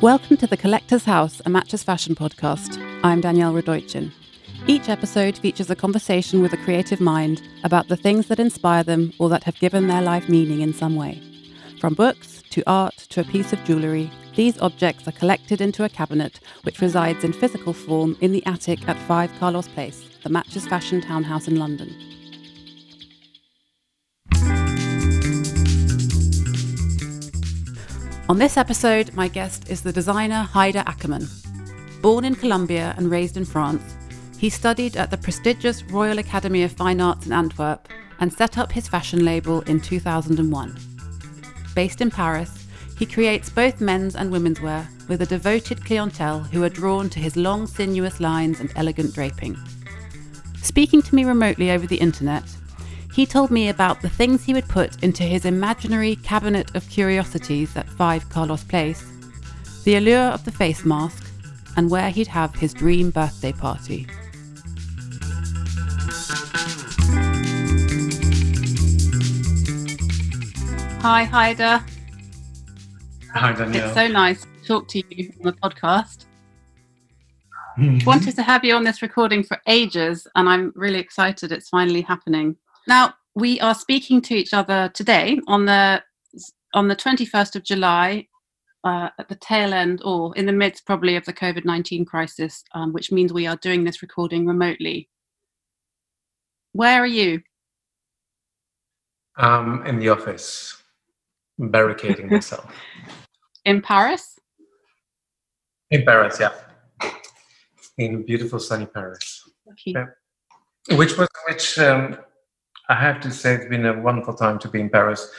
Welcome 0.00 0.36
to 0.36 0.46
The 0.46 0.56
Collector's 0.56 1.04
House, 1.04 1.42
a 1.44 1.50
Matches 1.50 1.82
Fashion 1.82 2.14
podcast. 2.14 2.80
I'm 3.02 3.20
Danielle 3.20 3.52
Radojcin. 3.52 4.12
Each 4.68 4.88
episode 4.88 5.36
features 5.36 5.70
a 5.70 5.74
conversation 5.74 6.40
with 6.40 6.52
a 6.52 6.56
creative 6.58 7.00
mind 7.00 7.42
about 7.64 7.88
the 7.88 7.96
things 7.96 8.28
that 8.28 8.38
inspire 8.38 8.84
them 8.84 9.12
or 9.18 9.28
that 9.28 9.42
have 9.42 9.58
given 9.58 9.88
their 9.88 10.00
life 10.00 10.28
meaning 10.28 10.60
in 10.60 10.72
some 10.72 10.94
way. 10.94 11.20
From 11.80 11.94
books 11.94 12.44
to 12.50 12.62
art 12.68 12.96
to 13.08 13.22
a 13.22 13.24
piece 13.24 13.52
of 13.52 13.64
jewellery, 13.64 14.08
these 14.36 14.56
objects 14.60 15.08
are 15.08 15.12
collected 15.12 15.60
into 15.60 15.82
a 15.82 15.88
cabinet 15.88 16.38
which 16.62 16.80
resides 16.80 17.24
in 17.24 17.32
physical 17.32 17.72
form 17.72 18.16
in 18.20 18.30
the 18.30 18.46
attic 18.46 18.88
at 18.88 18.96
5 19.08 19.32
Carlos 19.40 19.66
Place, 19.66 20.08
the 20.22 20.30
Matches 20.30 20.68
Fashion 20.68 21.00
townhouse 21.00 21.48
in 21.48 21.56
London. 21.56 21.92
On 28.28 28.36
this 28.36 28.58
episode, 28.58 29.14
my 29.14 29.26
guest 29.26 29.70
is 29.70 29.80
the 29.80 29.90
designer 29.90 30.46
Haider 30.52 30.84
Ackermann. 30.84 31.26
Born 32.02 32.26
in 32.26 32.34
Colombia 32.34 32.94
and 32.98 33.10
raised 33.10 33.38
in 33.38 33.46
France, 33.46 33.96
he 34.36 34.50
studied 34.50 34.98
at 34.98 35.10
the 35.10 35.16
prestigious 35.16 35.82
Royal 35.84 36.18
Academy 36.18 36.62
of 36.62 36.72
Fine 36.72 37.00
Arts 37.00 37.24
in 37.24 37.32
Antwerp 37.32 37.88
and 38.20 38.30
set 38.30 38.58
up 38.58 38.70
his 38.70 38.86
fashion 38.86 39.24
label 39.24 39.62
in 39.62 39.80
2001. 39.80 40.76
Based 41.74 42.02
in 42.02 42.10
Paris, 42.10 42.66
he 42.98 43.06
creates 43.06 43.48
both 43.48 43.80
men's 43.80 44.14
and 44.14 44.30
women's 44.30 44.60
wear 44.60 44.86
with 45.08 45.22
a 45.22 45.26
devoted 45.26 45.82
clientele 45.86 46.40
who 46.40 46.62
are 46.62 46.68
drawn 46.68 47.08
to 47.08 47.20
his 47.20 47.34
long, 47.34 47.66
sinuous 47.66 48.20
lines 48.20 48.60
and 48.60 48.70
elegant 48.76 49.14
draping. 49.14 49.56
Speaking 50.60 51.00
to 51.00 51.14
me 51.14 51.24
remotely 51.24 51.70
over 51.70 51.86
the 51.86 51.96
internet, 51.96 52.44
he 53.12 53.26
told 53.26 53.50
me 53.50 53.68
about 53.68 54.00
the 54.00 54.08
things 54.08 54.44
he 54.44 54.54
would 54.54 54.68
put 54.68 55.02
into 55.02 55.22
his 55.22 55.44
imaginary 55.44 56.16
cabinet 56.16 56.74
of 56.74 56.88
curiosities 56.88 57.76
at 57.76 57.88
5 57.88 58.28
Carlos 58.28 58.64
Place, 58.64 59.04
the 59.84 59.96
allure 59.96 60.30
of 60.30 60.44
the 60.44 60.52
face 60.52 60.84
mask, 60.84 61.24
and 61.76 61.90
where 61.90 62.10
he'd 62.10 62.26
have 62.26 62.54
his 62.54 62.74
dream 62.74 63.10
birthday 63.10 63.52
party. 63.52 64.06
Hi, 71.00 71.24
Haider. 71.24 71.82
Hi, 73.34 73.52
Danielle. 73.52 73.86
It's 73.86 73.94
so 73.94 74.08
nice 74.08 74.42
to 74.42 74.66
talk 74.66 74.88
to 74.88 75.02
you 75.14 75.32
on 75.38 75.44
the 75.44 75.52
podcast. 75.52 76.26
Mm-hmm. 77.78 78.04
Wanted 78.04 78.34
to 78.34 78.42
have 78.42 78.64
you 78.64 78.74
on 78.74 78.82
this 78.82 79.00
recording 79.00 79.44
for 79.44 79.60
ages, 79.68 80.26
and 80.34 80.48
I'm 80.48 80.72
really 80.74 80.98
excited 80.98 81.52
it's 81.52 81.68
finally 81.68 82.02
happening. 82.02 82.56
Now, 82.88 83.12
we 83.34 83.60
are 83.60 83.74
speaking 83.74 84.22
to 84.22 84.34
each 84.34 84.54
other 84.54 84.90
today 84.94 85.38
on 85.46 85.66
the 85.66 86.02
on 86.72 86.88
the 86.88 86.96
21st 86.96 87.56
of 87.56 87.62
July 87.62 88.26
uh, 88.82 89.10
at 89.18 89.28
the 89.28 89.36
tail 89.36 89.74
end 89.74 90.00
or 90.04 90.34
in 90.36 90.46
the 90.46 90.52
midst 90.52 90.86
probably 90.86 91.16
of 91.16 91.24
the 91.24 91.32
COVID-19 91.32 92.06
crisis, 92.06 92.64
um, 92.74 92.92
which 92.92 93.12
means 93.12 93.32
we 93.32 93.46
are 93.46 93.56
doing 93.56 93.84
this 93.84 94.00
recording 94.00 94.46
remotely. 94.46 95.08
Where 96.72 97.02
are 97.02 97.06
you? 97.06 97.42
Um, 99.36 99.86
in 99.86 99.98
the 99.98 100.08
office, 100.08 100.82
barricading 101.58 102.28
myself. 102.30 102.72
in 103.64 103.82
Paris? 103.82 104.38
In 105.90 106.04
Paris, 106.04 106.38
yeah. 106.40 106.52
In 107.98 108.24
beautiful 108.24 108.58
sunny 108.58 108.86
Paris. 108.86 109.48
Okay. 109.72 109.92
Yeah. 109.92 110.96
Which 110.96 111.16
was 111.18 111.28
which 111.46 111.78
um, 111.78 112.18
I 112.88 112.94
have 112.94 113.20
to 113.20 113.30
say, 113.30 113.54
it's 113.54 113.68
been 113.68 113.86
a 113.86 114.00
wonderful 114.00 114.34
time 114.34 114.58
to 114.60 114.68
be 114.68 114.80
in 114.80 114.90
Paris 114.90 115.30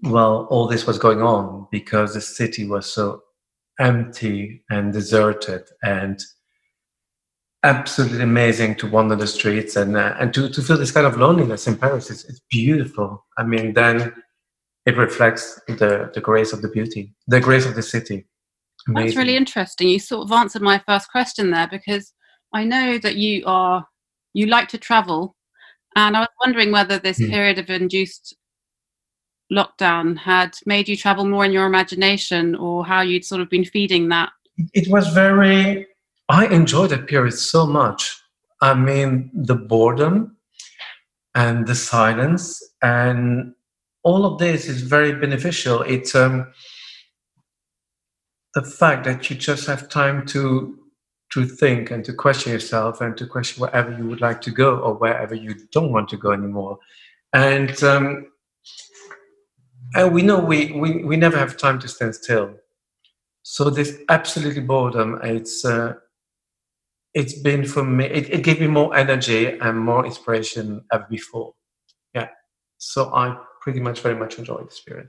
while 0.00 0.48
all 0.50 0.66
this 0.66 0.86
was 0.86 0.98
going 0.98 1.22
on 1.22 1.68
because 1.70 2.14
the 2.14 2.20
city 2.20 2.66
was 2.66 2.92
so 2.92 3.22
empty 3.78 4.64
and 4.70 4.92
deserted 4.92 5.62
and 5.82 6.20
absolutely 7.62 8.22
amazing 8.22 8.74
to 8.74 8.90
wander 8.90 9.14
the 9.14 9.26
streets 9.26 9.76
and 9.76 9.96
uh, 9.96 10.14
and 10.18 10.34
to, 10.34 10.48
to 10.48 10.60
feel 10.60 10.76
this 10.76 10.90
kind 10.90 11.06
of 11.06 11.16
loneliness 11.16 11.66
in 11.66 11.76
Paris. 11.76 12.10
It's, 12.10 12.24
it's 12.24 12.40
beautiful. 12.50 13.24
I 13.38 13.44
mean, 13.44 13.72
then 13.72 14.12
it 14.86 14.96
reflects 14.96 15.60
the, 15.68 16.10
the 16.12 16.20
grace 16.20 16.52
of 16.52 16.62
the 16.62 16.68
beauty, 16.68 17.14
the 17.28 17.40
grace 17.40 17.66
of 17.66 17.76
the 17.76 17.82
city. 17.82 18.26
Amazing. 18.88 19.06
That's 19.06 19.16
really 19.16 19.36
interesting. 19.36 19.88
You 19.88 20.00
sort 20.00 20.24
of 20.24 20.32
answered 20.32 20.62
my 20.62 20.82
first 20.86 21.08
question 21.10 21.52
there 21.52 21.68
because 21.68 22.12
I 22.52 22.64
know 22.64 22.98
that 22.98 23.14
you 23.14 23.44
are 23.46 23.86
you 24.34 24.46
like 24.46 24.68
to 24.68 24.78
travel 24.78 25.36
and 25.96 26.16
I 26.16 26.20
was 26.20 26.28
wondering 26.44 26.72
whether 26.72 26.98
this 26.98 27.18
mm. 27.18 27.28
period 27.30 27.58
of 27.58 27.70
induced 27.70 28.36
lockdown 29.52 30.16
had 30.16 30.56
made 30.64 30.88
you 30.88 30.96
travel 30.96 31.26
more 31.26 31.44
in 31.44 31.52
your 31.52 31.66
imagination 31.66 32.54
or 32.54 32.84
how 32.84 33.02
you'd 33.02 33.24
sort 33.24 33.40
of 33.40 33.50
been 33.50 33.64
feeding 33.64 34.08
that. 34.08 34.30
It 34.72 34.88
was 34.88 35.08
very, 35.08 35.86
I 36.28 36.46
enjoyed 36.46 36.90
that 36.90 37.06
period 37.06 37.34
so 37.34 37.66
much. 37.66 38.18
I 38.60 38.74
mean, 38.74 39.30
the 39.34 39.54
boredom 39.54 40.36
and 41.34 41.66
the 41.66 41.74
silence 41.74 42.62
and 42.82 43.54
all 44.04 44.24
of 44.24 44.38
this 44.38 44.66
is 44.68 44.82
very 44.82 45.12
beneficial. 45.12 45.82
It's 45.82 46.14
um, 46.14 46.52
the 48.54 48.62
fact 48.62 49.04
that 49.04 49.30
you 49.30 49.36
just 49.36 49.66
have 49.66 49.88
time 49.88 50.26
to 50.26 50.78
to 51.32 51.46
think 51.46 51.90
and 51.90 52.04
to 52.04 52.12
question 52.12 52.52
yourself 52.52 53.00
and 53.00 53.16
to 53.16 53.26
question 53.26 53.60
wherever 53.62 53.90
you 53.90 54.06
would 54.06 54.20
like 54.20 54.40
to 54.42 54.50
go 54.50 54.76
or 54.78 54.94
wherever 54.94 55.34
you 55.34 55.54
don't 55.70 55.90
want 55.90 56.08
to 56.10 56.16
go 56.16 56.32
anymore. 56.32 56.78
And 57.32 57.82
um, 57.82 58.26
and 59.94 60.12
we 60.12 60.22
know 60.22 60.38
we, 60.38 60.72
we 60.72 61.04
we 61.04 61.16
never 61.16 61.38
have 61.38 61.56
time 61.56 61.78
to 61.80 61.88
stand 61.88 62.14
still. 62.14 62.54
So 63.42 63.70
this 63.70 63.98
absolutely 64.08 64.62
boredom, 64.62 65.20
it's 65.22 65.64
uh, 65.64 65.94
it's 67.14 67.40
been 67.40 67.64
for 67.64 67.84
me. 67.84 68.04
It, 68.06 68.30
it 68.30 68.42
gave 68.42 68.60
me 68.60 68.66
more 68.66 68.94
energy 68.94 69.58
and 69.58 69.78
more 69.78 70.04
inspiration 70.04 70.84
ever 70.92 71.06
before. 71.08 71.54
Yeah. 72.14 72.28
So 72.78 73.14
I 73.14 73.38
pretty 73.62 73.80
much 73.80 74.00
very 74.00 74.16
much 74.16 74.38
enjoyed 74.38 74.66
this 74.68 74.80
period. 74.80 75.08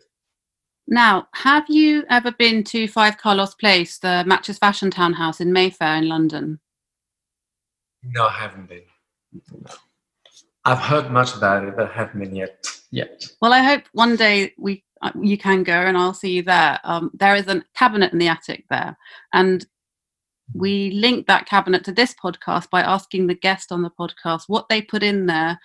Now, 0.88 1.28
have 1.34 1.66
you 1.70 2.04
ever 2.10 2.32
been 2.32 2.64
to 2.66 2.88
Five 2.88 3.18
Carlos 3.18 3.56
Place, 3.56 4.00
the 4.00 4.24
Matches 4.26 4.58
Fashion 4.58 4.92
Townhouse 4.92 5.40
in 5.40 5.54
Mayfair 5.54 5.96
in 5.96 6.10
London? 6.10 6.60
No, 8.04 8.26
I 8.28 8.34
haven't 8.34 8.68
been. 8.68 8.84
No. 9.32 9.72
I've 10.66 10.80
heard 10.80 11.10
much 11.10 11.36
about 11.36 11.66
it, 11.66 11.76
but 11.76 11.90
I 11.90 11.94
haven't 11.94 12.20
been 12.20 12.36
yet. 12.36 12.66
Yet. 12.92 13.26
Well, 13.42 13.54
I 13.54 13.60
hope 13.60 13.84
one 13.94 14.16
day 14.16 14.54
we 14.58 14.84
uh, 15.02 15.12
you 15.22 15.38
can 15.38 15.64
go 15.64 15.74
and 15.74 15.98
I'll 15.98 16.14
see 16.14 16.32
you 16.32 16.44
there. 16.44 16.80
Um, 16.84 17.12
there 17.14 17.36
is 17.36 17.48
a 17.48 17.64
cabinet 17.76 18.14
in 18.14 18.20
the 18.20 18.28
attic 18.30 18.66
there, 18.70 18.98
and 19.34 19.66
we 20.54 20.92
link 20.92 21.28
that 21.28 21.46
cabinet 21.46 21.84
to 21.86 21.92
this 21.92 22.14
podcast 22.14 22.70
by 22.70 22.82
asking 22.82 23.28
the 23.28 23.36
guest 23.36 23.72
on 23.72 23.82
the 23.82 23.90
podcast 23.90 24.44
what 24.48 24.70
they 24.70 24.82
put 24.82 25.04
in 25.04 25.26
there 25.26 25.60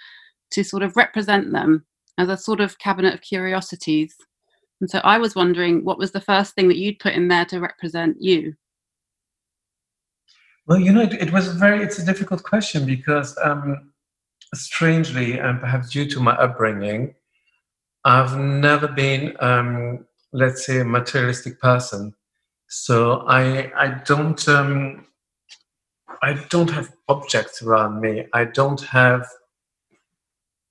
to 0.52 0.64
sort 0.64 0.82
of 0.82 0.96
represent 0.96 1.52
them 1.52 1.84
as 2.16 2.28
a 2.28 2.36
sort 2.36 2.60
of 2.60 2.78
cabinet 2.78 3.14
of 3.14 3.20
curiosities. 3.20 4.16
And 4.80 4.90
so 4.90 5.00
I 5.04 5.18
was 5.18 5.34
wondering 5.34 5.84
what 5.84 5.98
was 5.98 6.12
the 6.12 6.20
first 6.20 6.54
thing 6.54 6.68
that 6.68 6.78
you'd 6.78 6.98
put 6.98 7.14
in 7.14 7.28
there 7.28 7.44
to 7.46 7.60
represent 7.60 8.16
you? 8.20 8.54
Well, 10.66 10.78
you 10.78 10.92
know, 10.92 11.00
it, 11.00 11.14
it 11.14 11.32
was 11.32 11.48
very, 11.48 11.82
it's 11.82 11.98
a 11.98 12.04
difficult 12.04 12.42
question 12.42 12.84
because 12.84 13.36
um, 13.42 13.90
strangely, 14.54 15.38
and 15.38 15.60
perhaps 15.60 15.90
due 15.90 16.08
to 16.10 16.20
my 16.20 16.32
upbringing, 16.32 17.14
I've 18.04 18.38
never 18.38 18.86
been, 18.86 19.34
um, 19.40 20.06
let's 20.32 20.66
say, 20.66 20.80
a 20.80 20.84
materialistic 20.84 21.60
person. 21.60 22.14
So 22.68 23.24
I, 23.26 23.72
I 23.76 24.02
don't, 24.04 24.46
um, 24.48 25.06
I 26.22 26.34
don't 26.50 26.70
have 26.70 26.92
objects 27.08 27.62
around 27.62 28.00
me. 28.00 28.26
I 28.34 28.44
don't 28.44 28.80
have, 28.82 29.26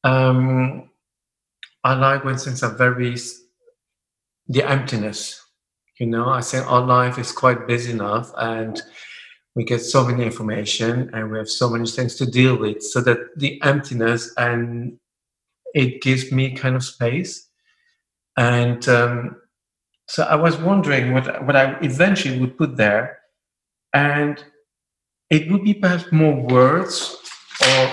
um, 0.03 0.89
I 1.83 1.95
like 1.95 2.23
when 2.23 2.37
things 2.37 2.63
are 2.63 2.75
very 2.75 3.17
the 4.47 4.69
emptiness. 4.69 5.43
You 5.99 6.07
know, 6.07 6.29
I 6.29 6.41
think 6.41 6.69
our 6.69 6.85
life 6.85 7.17
is 7.17 7.31
quite 7.31 7.67
busy 7.67 7.91
enough 7.91 8.31
and 8.37 8.81
we 9.57 9.63
get 9.63 9.79
so 9.79 10.05
many 10.05 10.23
information 10.23 11.09
and 11.13 11.31
we 11.31 11.39
have 11.39 11.49
so 11.49 11.67
many 11.67 11.87
things 11.87 12.15
to 12.15 12.27
deal 12.27 12.55
with 12.55 12.83
so 12.83 13.01
that 13.01 13.17
the 13.37 13.59
emptiness 13.63 14.31
and 14.37 14.99
it 15.73 15.99
gives 16.01 16.31
me 16.31 16.51
kind 16.53 16.75
of 16.75 16.83
space 16.83 17.49
and 18.37 18.87
um, 18.87 19.35
so 20.07 20.23
i 20.23 20.35
was 20.35 20.57
wondering 20.57 21.11
what, 21.11 21.43
what 21.43 21.55
i 21.55 21.75
eventually 21.81 22.39
would 22.39 22.55
put 22.55 22.77
there 22.77 23.17
and 23.93 24.45
it 25.31 25.51
would 25.51 25.63
be 25.63 25.73
perhaps 25.73 26.05
more 26.11 26.35
words 26.35 27.17
or 27.67 27.91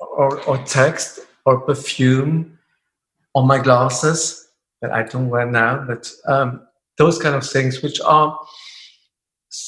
or, 0.00 0.40
or 0.42 0.58
text 0.58 1.18
or 1.44 1.60
perfume 1.62 2.56
on 3.34 3.48
my 3.48 3.58
glasses 3.58 4.43
that 4.84 4.92
I 4.92 5.02
don't 5.02 5.30
wear 5.30 5.46
now, 5.46 5.82
but 5.86 6.12
um, 6.26 6.66
those 6.98 7.18
kind 7.18 7.34
of 7.34 7.48
things, 7.48 7.82
which 7.82 8.00
are 8.02 8.38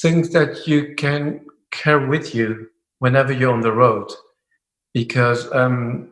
things 0.03 0.29
that 0.29 0.67
you 0.67 0.93
can 0.95 1.41
carry 1.71 2.07
with 2.07 2.35
you 2.35 2.67
whenever 2.99 3.33
you're 3.33 3.51
on 3.51 3.61
the 3.61 3.71
road, 3.71 4.11
because 4.93 5.51
um, 5.53 6.09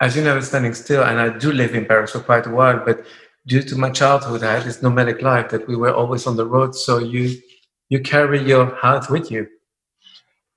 as 0.00 0.14
you 0.14 0.22
know, 0.22 0.38
standing 0.40 0.74
still, 0.74 1.02
and 1.02 1.18
I 1.18 1.30
do 1.30 1.50
live 1.50 1.74
in 1.74 1.86
Paris 1.86 2.10
for 2.10 2.20
quite 2.20 2.46
a 2.46 2.50
while, 2.50 2.84
but 2.84 3.06
due 3.46 3.62
to 3.62 3.76
my 3.76 3.88
childhood, 3.88 4.42
I 4.42 4.52
had 4.56 4.64
this 4.64 4.82
nomadic 4.82 5.22
life 5.22 5.48
that 5.48 5.66
we 5.66 5.76
were 5.76 5.94
always 5.94 6.26
on 6.26 6.36
the 6.36 6.46
road. 6.46 6.74
So 6.74 6.98
you 6.98 7.40
you 7.88 8.00
carry 8.00 8.42
your 8.42 8.74
health 8.76 9.08
with 9.08 9.30
you 9.30 9.46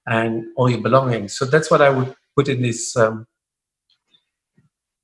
and 0.05 0.47
all 0.57 0.69
your 0.69 0.81
belongings. 0.81 1.37
So 1.37 1.45
that's 1.45 1.71
what 1.71 1.81
I 1.81 1.89
would 1.89 2.13
put 2.35 2.49
in 2.49 2.61
this 2.61 2.95
um, 2.97 3.25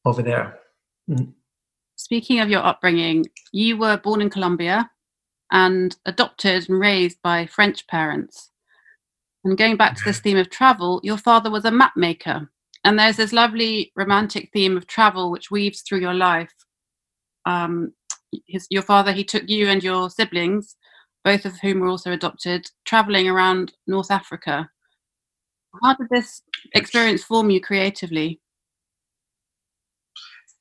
over 0.03 0.21
there. 0.21 0.62
Mm. 1.09 1.33
Speaking 1.95 2.39
of 2.39 2.49
your 2.49 2.63
upbringing, 2.63 3.25
you 3.51 3.77
were 3.77 3.97
born 3.97 4.21
in 4.21 4.29
Colombia 4.29 4.89
and 5.51 5.95
adopted 6.05 6.67
and 6.69 6.79
raised 6.79 7.21
by 7.23 7.45
French 7.45 7.85
parents. 7.87 8.49
And 9.43 9.57
going 9.57 9.77
back 9.77 9.95
to 9.95 10.03
this 10.05 10.19
theme 10.19 10.37
of 10.37 10.49
travel, 10.49 10.99
your 11.03 11.17
father 11.17 11.51
was 11.51 11.65
a 11.65 11.71
map 11.71 11.93
maker. 11.95 12.49
And 12.83 12.97
there's 12.97 13.17
this 13.17 13.33
lovely 13.33 13.91
romantic 13.95 14.49
theme 14.53 14.75
of 14.75 14.87
travel 14.87 15.31
which 15.31 15.51
weaves 15.51 15.81
through 15.81 15.99
your 15.99 16.13
life. 16.13 16.53
Um, 17.45 17.93
his, 18.47 18.67
your 18.69 18.81
father, 18.81 19.11
he 19.11 19.23
took 19.23 19.47
you 19.47 19.67
and 19.67 19.83
your 19.83 20.09
siblings, 20.09 20.75
both 21.23 21.45
of 21.45 21.59
whom 21.59 21.79
were 21.79 21.87
also 21.87 22.11
adopted, 22.11 22.69
traveling 22.85 23.29
around 23.29 23.73
North 23.87 24.11
Africa. 24.11 24.69
How 25.81 25.95
did 25.95 26.07
this 26.09 26.41
experience 26.73 27.23
form 27.23 27.49
you 27.49 27.61
creatively? 27.61 28.39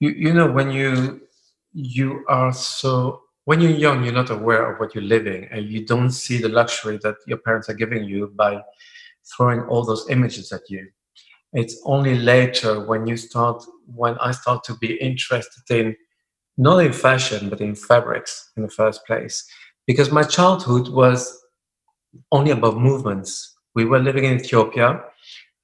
You, 0.03 0.11
you 0.25 0.33
know, 0.35 0.51
when 0.51 0.73
you 0.73 1.21
you 1.73 2.25
are 2.29 2.53
so 2.53 3.23
when 3.45 3.61
you're 3.61 3.81
young, 3.87 4.03
you're 4.03 4.21
not 4.23 4.31
aware 4.31 4.65
of 4.69 4.81
what 4.81 4.97
you're 4.97 5.05
living, 5.17 5.47
and 5.53 5.65
you 5.73 5.87
don't 5.87 6.11
see 6.11 6.39
the 6.39 6.49
luxury 6.49 6.99
that 7.05 7.15
your 7.29 7.39
parents 7.39 7.69
are 7.69 7.75
giving 7.83 8.03
you 8.13 8.33
by 8.35 8.61
throwing 9.31 9.61
all 9.71 9.85
those 9.85 10.05
images 10.11 10.51
at 10.51 10.63
you. 10.69 10.89
It's 11.53 11.81
only 11.85 12.17
later 12.17 12.85
when 12.85 13.07
you 13.07 13.17
start, 13.17 13.63
when 13.87 14.17
I 14.19 14.33
start 14.33 14.65
to 14.65 14.75
be 14.85 14.95
interested 15.09 15.63
in 15.71 15.95
not 16.57 16.85
in 16.85 16.93
fashion, 16.93 17.49
but 17.49 17.61
in 17.61 17.77
fabrics 17.77 18.51
in 18.57 18.65
the 18.65 18.75
first 18.81 19.07
place, 19.07 19.37
because 19.87 20.11
my 20.11 20.25
childhood 20.25 20.89
was 20.89 21.19
only 22.33 22.51
about 22.51 22.77
movements. 22.77 23.57
We 23.77 23.85
were 23.85 24.01
living 24.01 24.25
in 24.25 24.41
Ethiopia, 24.41 24.89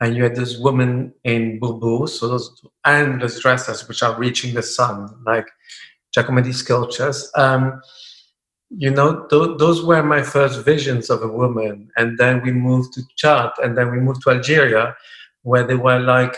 and 0.01 0.17
you 0.17 0.23
had 0.23 0.37
this 0.37 0.59
woman 0.59 1.13
in 1.25 1.59
boubou, 1.61 2.09
so 2.09 2.29
those 2.29 2.63
endless 2.87 3.41
dresses 3.41 3.87
which 3.89 4.03
are 4.03 4.19
reaching 4.19 4.55
the 4.55 4.63
sun, 4.63 5.09
like 5.27 5.49
Giacometti 6.17 6.55
sculptures. 6.55 7.31
Um, 7.35 7.81
you 8.71 8.91
know, 8.91 9.27
th- 9.27 9.59
those 9.59 9.83
were 9.83 10.03
my 10.03 10.23
first 10.23 10.65
visions 10.65 11.11
of 11.11 11.23
a 11.23 11.29
woman. 11.29 11.91
And 11.97 12.19
then 12.19 12.43
we 12.43 12.53
moved 12.53 12.93
to 12.95 13.03
Chad, 13.17 13.51
and 13.63 13.77
then 13.77 13.91
we 13.91 13.99
moved 13.99 14.23
to 14.23 14.31
Algeria, 14.31 14.95
where 15.43 15.67
they 15.67 15.77
were 15.77 15.99
like 15.99 16.37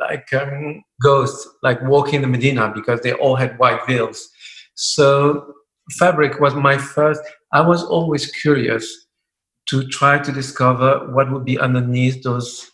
like 0.00 0.32
um, 0.32 0.82
ghosts, 1.00 1.48
like 1.62 1.80
walking 1.82 2.20
the 2.20 2.26
Medina, 2.26 2.72
because 2.74 3.00
they 3.02 3.12
all 3.12 3.36
had 3.36 3.58
white 3.58 3.86
veils. 3.86 4.28
So 4.74 5.54
fabric 5.98 6.40
was 6.40 6.54
my 6.54 6.76
first. 6.78 7.22
I 7.52 7.60
was 7.60 7.84
always 7.84 8.30
curious 8.30 9.06
to 9.66 9.86
try 9.88 10.18
to 10.18 10.32
discover 10.32 11.10
what 11.12 11.30
would 11.32 11.44
be 11.44 11.58
underneath 11.58 12.22
those 12.22 12.70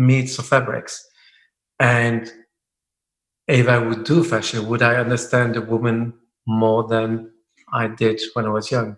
meats 0.00 0.38
of 0.38 0.46
fabrics, 0.46 1.06
and 1.78 2.32
if 3.46 3.68
I 3.68 3.78
would 3.78 4.04
do 4.04 4.22
fashion, 4.24 4.66
would 4.68 4.82
I 4.82 4.96
understand 4.96 5.56
a 5.56 5.60
woman 5.60 6.14
more 6.46 6.86
than 6.86 7.32
I 7.72 7.88
did 7.88 8.20
when 8.34 8.46
I 8.46 8.50
was 8.50 8.70
young? 8.70 8.96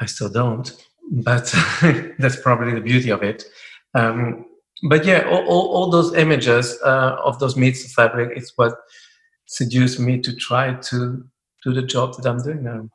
I 0.00 0.06
still 0.06 0.30
don't, 0.30 0.70
but 1.10 1.54
that's 2.18 2.40
probably 2.40 2.74
the 2.74 2.80
beauty 2.80 3.10
of 3.10 3.22
it. 3.22 3.44
Um, 3.94 4.46
but 4.88 5.04
yeah, 5.04 5.28
all, 5.28 5.46
all, 5.46 5.68
all 5.74 5.90
those 5.90 6.14
images 6.14 6.78
uh, 6.82 7.16
of 7.22 7.38
those 7.38 7.56
meats 7.56 7.84
of 7.84 7.90
fabric 7.90 8.36
is 8.36 8.52
what 8.56 8.74
seduced 9.46 10.00
me 10.00 10.18
to 10.20 10.34
try 10.34 10.74
to 10.74 11.24
do 11.64 11.74
the 11.74 11.82
job 11.82 12.16
that 12.16 12.26
I'm 12.28 12.42
doing 12.42 12.62
now. 12.62 12.88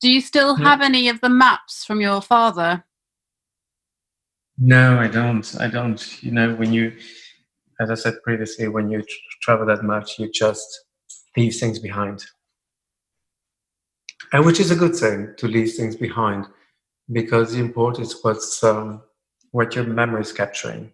Do 0.00 0.10
you 0.10 0.20
still 0.20 0.54
have 0.54 0.80
any 0.80 1.08
of 1.08 1.20
the 1.20 1.28
maps 1.28 1.84
from 1.84 2.00
your 2.00 2.20
father? 2.20 2.84
No, 4.58 4.98
I 4.98 5.08
don't. 5.08 5.54
I 5.60 5.68
don't. 5.68 6.22
You 6.22 6.32
know, 6.32 6.54
when 6.54 6.72
you 6.72 6.92
as 7.80 7.90
I 7.90 7.94
said 7.94 8.22
previously, 8.22 8.68
when 8.68 8.90
you 8.90 9.04
travel 9.42 9.66
that 9.66 9.84
much, 9.84 10.18
you 10.18 10.30
just 10.30 10.84
leave 11.36 11.54
things 11.54 11.78
behind. 11.78 12.24
And 14.32 14.44
which 14.44 14.60
is 14.60 14.70
a 14.70 14.76
good 14.76 14.94
thing 14.94 15.34
to 15.38 15.46
leave 15.46 15.74
things 15.74 15.96
behind 15.96 16.46
because 17.12 17.52
the 17.52 17.60
important 17.60 18.06
is 18.06 18.18
what's, 18.22 18.62
um, 18.64 19.02
what 19.52 19.74
your 19.74 19.84
memory 19.84 20.20
is 20.20 20.32
capturing. 20.32 20.92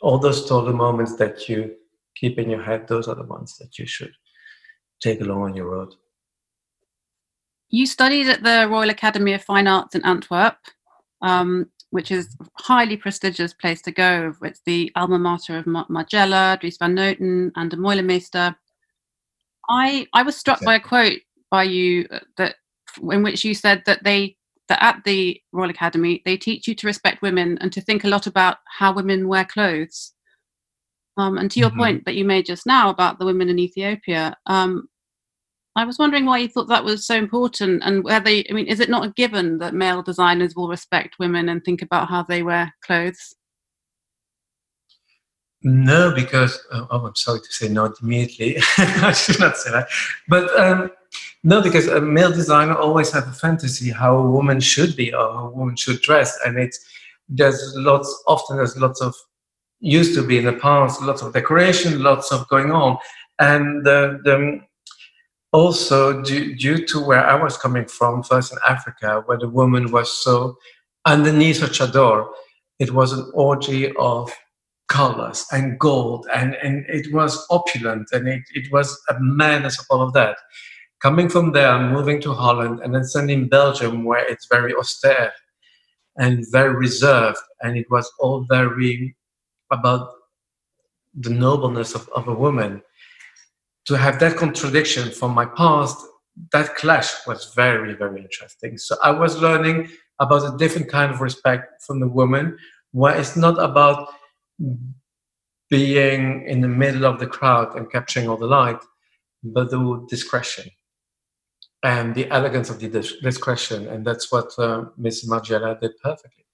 All 0.00 0.18
those 0.18 0.44
stolen 0.44 0.76
moments 0.76 1.16
that 1.16 1.48
you 1.48 1.74
keep 2.14 2.38
in 2.38 2.48
your 2.48 2.62
head, 2.62 2.86
those 2.86 3.08
are 3.08 3.14
the 3.14 3.24
ones 3.24 3.56
that 3.58 3.78
you 3.78 3.86
should 3.86 4.12
take 5.00 5.20
along 5.20 5.42
on 5.42 5.56
your 5.56 5.70
road. 5.70 5.94
You 7.68 7.86
studied 7.86 8.28
at 8.28 8.42
the 8.42 8.68
Royal 8.70 8.90
Academy 8.90 9.32
of 9.32 9.42
Fine 9.42 9.66
Arts 9.66 9.94
in 9.94 10.04
Antwerp. 10.04 10.56
Um, 11.20 11.70
which 11.94 12.10
is 12.10 12.36
a 12.40 12.46
highly 12.60 12.96
prestigious 12.96 13.54
place 13.54 13.80
to 13.80 13.92
go. 13.92 14.34
It's 14.42 14.60
the 14.66 14.90
alma 14.96 15.16
mater 15.16 15.58
of 15.58 15.64
Margiela, 15.66 16.58
Dries 16.58 16.76
van 16.76 16.96
Noten, 16.96 17.52
and 17.54 17.70
Demeulemeester. 17.70 18.56
I 19.68 20.04
I 20.12 20.24
was 20.24 20.36
struck 20.36 20.60
by 20.64 20.74
a 20.74 20.80
quote 20.80 21.20
by 21.52 21.62
you 21.62 22.08
uh, 22.10 22.18
that 22.36 22.56
in 23.12 23.22
which 23.22 23.44
you 23.44 23.54
said 23.54 23.84
that 23.86 24.02
they 24.02 24.36
that 24.68 24.82
at 24.82 25.04
the 25.04 25.40
Royal 25.52 25.70
Academy 25.70 26.20
they 26.24 26.36
teach 26.36 26.66
you 26.66 26.74
to 26.74 26.86
respect 26.88 27.22
women 27.22 27.58
and 27.60 27.72
to 27.72 27.80
think 27.80 28.02
a 28.02 28.08
lot 28.08 28.26
about 28.26 28.56
how 28.66 28.92
women 28.92 29.28
wear 29.28 29.44
clothes. 29.44 30.14
Um, 31.16 31.38
and 31.38 31.48
to 31.52 31.60
your 31.60 31.70
mm-hmm. 31.70 31.78
point 31.78 32.04
that 32.06 32.16
you 32.16 32.24
made 32.24 32.46
just 32.46 32.66
now 32.66 32.90
about 32.90 33.20
the 33.20 33.24
women 33.24 33.48
in 33.48 33.60
Ethiopia, 33.60 34.36
um, 34.46 34.88
I 35.76 35.84
was 35.84 35.98
wondering 35.98 36.24
why 36.24 36.38
you 36.38 36.48
thought 36.48 36.68
that 36.68 36.84
was 36.84 37.06
so 37.06 37.16
important, 37.16 37.82
and 37.84 38.04
whether 38.04 38.30
I 38.30 38.44
mean, 38.52 38.66
is 38.66 38.80
it 38.80 38.88
not 38.88 39.06
a 39.06 39.10
given 39.10 39.58
that 39.58 39.74
male 39.74 40.02
designers 40.02 40.54
will 40.54 40.68
respect 40.68 41.18
women 41.18 41.48
and 41.48 41.64
think 41.64 41.82
about 41.82 42.08
how 42.08 42.22
they 42.22 42.42
wear 42.42 42.72
clothes? 42.82 43.34
No, 45.62 46.14
because 46.14 46.60
oh, 46.72 46.86
oh 46.90 47.06
I'm 47.06 47.16
sorry 47.16 47.40
to 47.40 47.52
say 47.52 47.68
no 47.68 47.92
immediately. 48.00 48.58
I 48.78 49.12
should 49.12 49.40
not 49.40 49.56
say 49.56 49.72
that, 49.72 49.88
but 50.28 50.56
um, 50.58 50.90
no, 51.42 51.60
because 51.60 51.88
a 51.88 52.00
male 52.00 52.30
designer 52.30 52.74
always 52.76 53.10
have 53.10 53.26
a 53.26 53.32
fantasy 53.32 53.90
how 53.90 54.16
a 54.16 54.30
woman 54.30 54.60
should 54.60 54.94
be 54.94 55.12
or 55.12 55.32
how 55.32 55.46
a 55.48 55.50
woman 55.50 55.74
should 55.74 56.00
dress, 56.02 56.38
and 56.46 56.56
it's 56.56 56.78
there's 57.28 57.72
lots 57.76 58.22
often 58.28 58.58
there's 58.58 58.76
lots 58.76 59.00
of 59.00 59.14
used 59.80 60.14
to 60.14 60.26
be 60.26 60.38
in 60.38 60.44
the 60.44 60.52
past 60.52 61.02
lots 61.02 61.22
of 61.22 61.32
decoration, 61.32 62.02
lots 62.02 62.30
of 62.30 62.46
going 62.48 62.70
on, 62.70 62.96
and 63.40 63.84
the, 63.84 64.20
the 64.24 64.60
also 65.54 66.20
due, 66.20 66.56
due 66.56 66.84
to 66.84 66.98
where 66.98 67.24
I 67.24 67.40
was 67.40 67.56
coming 67.56 67.86
from, 67.86 68.24
first 68.24 68.52
in 68.52 68.58
Africa, 68.68 69.22
where 69.26 69.38
the 69.38 69.48
woman 69.48 69.92
was 69.92 70.10
so 70.10 70.56
underneath 71.06 71.60
her 71.60 71.68
chador, 71.68 72.28
it 72.80 72.90
was 72.92 73.12
an 73.12 73.30
orgy 73.34 73.94
of 73.94 74.32
colors 74.88 75.46
and 75.52 75.78
gold, 75.78 76.26
and, 76.34 76.56
and 76.56 76.84
it 76.88 77.14
was 77.14 77.46
opulent, 77.50 78.08
and 78.12 78.26
it, 78.26 78.42
it 78.52 78.72
was 78.72 79.00
a 79.08 79.14
madness 79.20 79.78
of 79.78 79.86
all 79.90 80.02
of 80.02 80.12
that. 80.14 80.36
Coming 81.00 81.28
from 81.28 81.52
there, 81.52 81.78
moving 81.78 82.20
to 82.22 82.32
Holland, 82.32 82.80
and 82.82 82.92
then 82.92 83.04
sending 83.04 83.48
Belgium, 83.48 84.04
where 84.04 84.26
it's 84.28 84.48
very 84.50 84.74
austere 84.74 85.32
and 86.16 86.44
very 86.50 86.74
reserved, 86.74 87.38
and 87.62 87.76
it 87.76 87.86
was 87.90 88.10
all 88.18 88.44
very 88.50 89.16
about 89.70 90.08
the 91.14 91.30
nobleness 91.30 91.94
of, 91.94 92.08
of 92.08 92.26
a 92.26 92.34
woman 92.34 92.82
to 93.86 93.94
have 93.94 94.18
that 94.20 94.36
contradiction 94.36 95.10
from 95.10 95.32
my 95.32 95.46
past, 95.46 95.96
that 96.52 96.74
clash 96.76 97.12
was 97.26 97.52
very, 97.54 97.94
very 97.94 98.20
interesting. 98.20 98.78
So 98.78 98.96
I 99.02 99.10
was 99.10 99.40
learning 99.40 99.88
about 100.20 100.54
a 100.54 100.56
different 100.56 100.88
kind 100.88 101.12
of 101.12 101.20
respect 101.20 101.82
from 101.82 102.00
the 102.00 102.08
woman, 102.08 102.56
where 102.92 103.16
it's 103.16 103.36
not 103.36 103.58
about 103.62 104.08
being 105.70 106.46
in 106.46 106.60
the 106.60 106.68
middle 106.68 107.04
of 107.04 107.18
the 107.18 107.26
crowd 107.26 107.76
and 107.76 107.90
capturing 107.90 108.28
all 108.28 108.36
the 108.36 108.46
light, 108.46 108.78
but 109.42 109.70
the 109.70 110.06
discretion 110.08 110.70
and 111.82 112.14
the 112.14 112.30
elegance 112.30 112.70
of 112.70 112.80
the 112.80 112.88
discretion. 113.22 113.86
And 113.88 114.06
that's 114.06 114.32
what 114.32 114.58
uh, 114.58 114.86
Miss 114.96 115.28
Margiela 115.28 115.78
did 115.78 115.92
perfectly. 116.02 116.46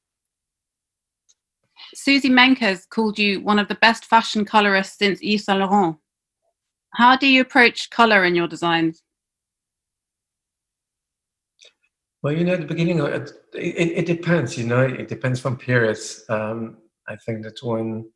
Suzy 1.95 2.29
Menkes 2.29 2.89
called 2.89 3.19
you 3.19 3.41
one 3.41 3.59
of 3.59 3.69
the 3.69 3.75
best 3.77 4.05
fashion 4.05 4.45
colorists 4.45 4.99
since 4.99 5.21
Yves 5.23 5.45
Saint 5.45 5.61
Laurent. 5.61 5.97
How 6.95 7.17
do 7.17 7.27
you 7.27 7.41
approach 7.41 7.91
color 7.91 8.25
in 8.25 8.35
your 8.35 8.49
designs? 8.49 9.03
Well, 12.23 12.35
you 12.35 12.45
know, 12.45 12.55
at 12.55 12.61
the 12.61 12.67
beginning, 12.67 12.99
it, 12.99 13.33
it, 13.55 13.99
it 13.99 14.07
depends. 14.07 14.59
You 14.59 14.67
know, 14.67 14.83
it 14.83 15.09
depends 15.09 15.41
from 15.41 15.57
periods. 15.57 16.25
Um, 16.29 16.79
I 17.09 17.17
think 17.17 17.43
that 17.45 17.63
when 17.63 18.11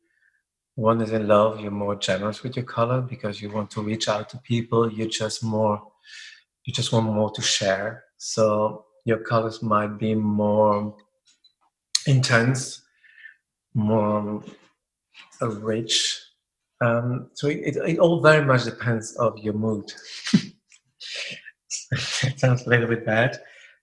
one 0.75 1.01
is 1.01 1.11
in 1.11 1.27
love, 1.27 1.59
you're 1.59 1.71
more 1.71 1.95
generous 1.95 2.43
with 2.43 2.55
your 2.55 2.65
color 2.65 3.01
because 3.01 3.41
you 3.41 3.49
want 3.49 3.71
to 3.71 3.81
reach 3.81 4.07
out 4.07 4.29
to 4.29 4.37
people. 4.39 4.91
You 4.91 5.07
just 5.07 5.43
more, 5.43 5.81
you 6.65 6.73
just 6.73 6.91
want 6.91 7.07
more 7.07 7.31
to 7.31 7.41
share. 7.41 8.03
So 8.17 8.85
your 9.05 9.19
colors 9.19 9.63
might 9.63 9.97
be 9.97 10.13
more 10.13 10.95
intense, 12.05 12.81
more 13.73 14.43
rich, 15.41 16.24
Um, 16.81 17.29
so 17.33 17.47
it, 17.47 17.77
it, 17.77 17.99
all 17.99 18.21
very 18.21 18.45
much 18.45 18.65
depends 18.65 19.15
of 19.15 19.37
your 19.37 19.53
mood. 19.53 19.91
it 21.91 22.39
sounds 22.39 22.65
a 22.65 22.69
little 22.69 22.87
bit 22.87 23.05
bad, 23.05 23.39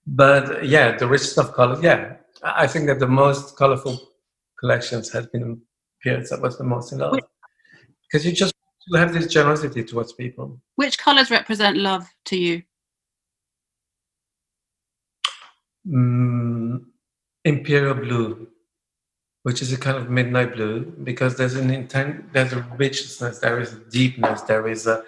but 0.06 0.66
yeah, 0.66 0.96
the 0.96 1.06
richest 1.06 1.38
of 1.38 1.52
color. 1.52 1.80
Yeah, 1.82 2.16
I 2.42 2.66
think 2.66 2.86
that 2.86 2.98
the 2.98 3.08
most 3.08 3.56
colorful 3.56 3.98
collections 4.60 5.10
has 5.12 5.26
been 5.28 5.60
periods 6.02 6.30
that 6.30 6.42
was 6.42 6.58
the 6.58 6.64
most 6.64 6.92
in 6.92 6.98
love 6.98 7.18
because 8.02 8.26
you 8.26 8.32
just 8.32 8.54
have 8.94 9.12
this 9.12 9.26
generosity 9.26 9.84
towards 9.84 10.12
people. 10.12 10.60
Which 10.74 10.98
colors 10.98 11.30
represent 11.30 11.76
love 11.76 12.06
to 12.26 12.36
you? 12.36 12.62
Mm, 15.86 16.84
imperial 17.44 17.94
blue 17.94 18.48
which 19.42 19.60
is 19.60 19.72
a 19.72 19.76
kind 19.76 19.96
of 19.96 20.08
midnight 20.08 20.54
blue 20.54 20.84
because 21.02 21.36
there's 21.36 21.54
an 21.54 21.70
intent 21.70 22.32
there's 22.32 22.52
a 22.52 22.60
richness 22.76 23.38
there 23.40 23.60
is 23.60 23.72
a 23.72 23.80
deepness 23.90 24.42
there 24.42 24.68
is 24.68 24.86
a 24.86 25.02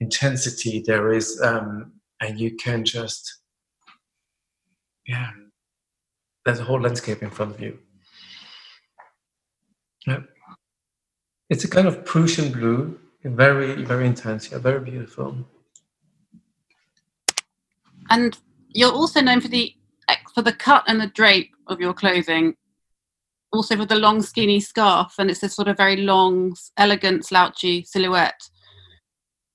intensity 0.00 0.82
there 0.86 1.12
is 1.12 1.40
um 1.42 1.92
and 2.20 2.38
you 2.38 2.54
can 2.56 2.84
just 2.84 3.38
yeah 5.06 5.30
there's 6.44 6.60
a 6.60 6.64
whole 6.64 6.80
landscape 6.80 7.22
in 7.22 7.28
front 7.28 7.54
of 7.54 7.60
you. 7.60 7.78
Yeah. 10.06 10.20
It's 11.50 11.64
a 11.64 11.68
kind 11.68 11.86
of 11.86 12.06
prussian 12.06 12.50
blue 12.52 12.98
very 13.24 13.84
very 13.84 14.06
intense 14.06 14.50
yeah 14.50 14.58
very 14.58 14.80
beautiful. 14.80 15.36
And 18.10 18.38
you're 18.68 18.92
also 18.92 19.20
known 19.20 19.40
for 19.40 19.48
the 19.48 19.74
for 20.34 20.40
the 20.42 20.52
cut 20.52 20.84
and 20.86 21.00
the 21.00 21.08
drape 21.08 21.54
of 21.66 21.80
your 21.80 21.92
clothing 21.92 22.54
also 23.52 23.76
with 23.76 23.88
the 23.88 23.96
long 23.96 24.22
skinny 24.22 24.60
scarf 24.60 25.14
and 25.18 25.30
it's 25.30 25.40
this 25.40 25.54
sort 25.54 25.68
of 25.68 25.76
very 25.76 25.96
long 25.96 26.54
elegant 26.76 27.24
slouchy 27.24 27.84
silhouette. 27.84 28.40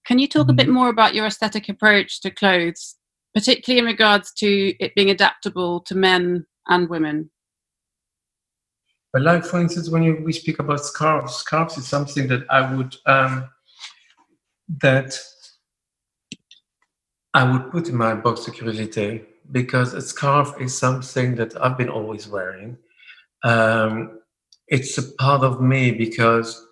Can 0.06 0.20
you 0.20 0.28
talk 0.28 0.50
a 0.50 0.54
bit 0.54 0.66
mm-hmm. 0.66 0.76
more 0.76 0.90
about 0.90 1.14
your 1.14 1.26
aesthetic 1.26 1.70
approach 1.70 2.22
to 2.22 2.32
clothes 2.32 2.96
particularly 3.34 3.80
in 3.80 3.86
regards 3.86 4.32
to 4.32 4.76
it 4.80 4.94
being 4.96 5.10
adaptable 5.10 5.80
to 5.82 5.96
men 5.96 6.46
and 6.68 6.90
women? 6.90 7.32
But 9.12 9.22
like 9.22 9.46
for 9.46 9.62
instance 9.62 9.90
when 9.90 10.04
you, 10.04 10.22
we 10.24 10.34
speak 10.34 10.60
about 10.60 10.84
scarves 10.84 11.36
scarves 11.36 11.78
is 11.78 11.88
something 11.88 12.28
that 12.28 12.46
i 12.50 12.74
would 12.74 12.96
um, 13.06 13.48
that 14.82 15.20
i 17.36 17.44
would 17.44 17.72
put 17.72 17.90
in 17.90 17.96
my 17.96 18.16
box 18.16 18.46
de 18.46 18.52
curiosité 18.52 19.24
because 19.52 19.94
a 19.94 20.02
scarf 20.02 20.60
is 20.60 20.76
something 20.76 21.36
that 21.36 21.56
i've 21.62 21.78
been 21.78 21.90
always 21.90 22.28
wearing 22.28 22.76
um, 23.44 24.20
it's 24.68 24.98
a 24.98 25.04
part 25.14 25.44
of 25.44 25.62
me 25.62 25.92
because, 25.92 26.66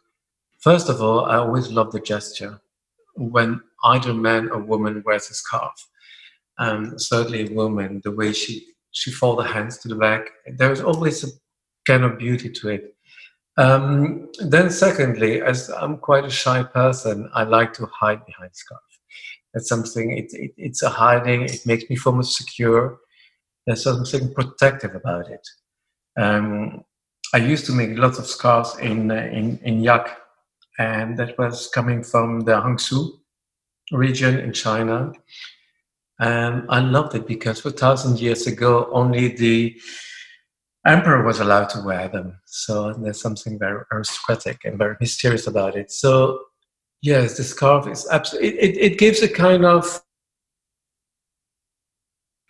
first 0.60 0.90
of 0.90 1.01
all, 1.01 1.25
I 1.25 1.38
always 1.38 1.70
love 1.72 1.92
the 1.92 2.00
gesture 2.00 2.62
when 3.16 3.62
either 3.84 4.13
man 4.13 4.50
or 4.50 4.62
woman 4.62 5.04
wears 5.06 5.30
a 5.30 5.34
scarf. 5.34 5.74
Um, 6.58 6.98
certainly, 6.98 7.48
a 7.48 7.54
woman, 7.54 8.01
the 8.04 8.12
way 8.12 8.34
she 8.34 8.66
she 8.92 9.12
fold 9.12 9.40
the 9.40 9.44
hands 9.44 9.78
to 9.80 9.88
the 9.88 9.96
back, 9.96 10.30
there 10.58 10.72
is 10.72 10.82
always 10.82 11.24
a 11.24 11.28
kind 11.86 12.04
of 12.04 12.18
beauty 12.18 12.50
to 12.50 12.70
it. 12.70 12.96
Um, 13.58 14.30
then, 14.40 14.70
secondly, 14.70 15.42
as 15.42 15.70
I'm 15.70 15.98
quite 15.98 16.25
a 16.25 16.30
shy 16.30 16.63
person, 16.63 17.30
I 17.34 17.44
like 17.44 17.74
to 17.74 17.86
hide 17.88 18.25
behind 18.25 18.51
scarf. 18.54 18.82
That's 19.54 19.68
something. 19.68 20.18
It, 20.18 20.34
it, 20.34 20.51
it's 20.58 20.84
a 20.84 20.90
hiding. 20.90 21.44
It 21.44 21.66
makes 21.66 21.90
me 21.90 21.96
feel 21.96 22.13
more 22.13 22.24
secure. 22.24 23.00
There's 23.68 23.84
something 23.84 24.34
protective 24.34 24.96
about 24.96 25.30
it. 25.30 25.46
Um, 26.18 26.84
I 27.34 27.38
used 27.38 27.65
to 27.68 27.72
make 27.72 27.98
lots 27.98 28.20
of 28.20 28.25
scarves 28.25 28.77
in, 28.80 29.10
uh, 29.10 29.15
in, 29.15 29.58
in 29.63 29.82
yak, 29.82 30.18
and 30.77 31.18
that 31.18 31.38
was 31.38 31.68
coming 31.68 32.03
from 32.03 32.41
the 32.41 32.53
Hangzhou 32.53 33.20
region 33.91 34.39
in 34.39 34.53
China. 34.53 35.12
And 36.20 36.65
I 36.70 36.80
loved 36.80 37.15
it 37.15 37.25
because 37.25 37.62
for 37.62 37.72
thousand 37.72 38.20
years 38.20 38.48
ago, 38.48 38.89
only 38.91 39.30
the 39.30 39.80
emperor 40.86 41.24
was 41.24 41.39
allowed 41.39 41.70
to 41.70 41.82
wear 41.82 42.08
them. 42.08 42.39
So 42.46 42.94
there's 42.94 43.22
something 43.22 43.58
very 43.58 43.82
aristocratic 43.91 44.65
and 44.65 44.77
very 44.77 44.96
mysterious 45.00 45.48
about 45.48 45.75
it. 45.75 45.91
So 45.91 46.39
yes, 47.01 47.38
the 47.38 47.44
scarf 47.44 47.88
is 47.88 48.08
absolutely. 48.12 48.60
It, 48.60 48.75
it, 48.75 48.91
it 48.91 49.00
gives 49.00 49.22
a 49.22 49.30
kind 49.30 49.65
of 49.65 50.01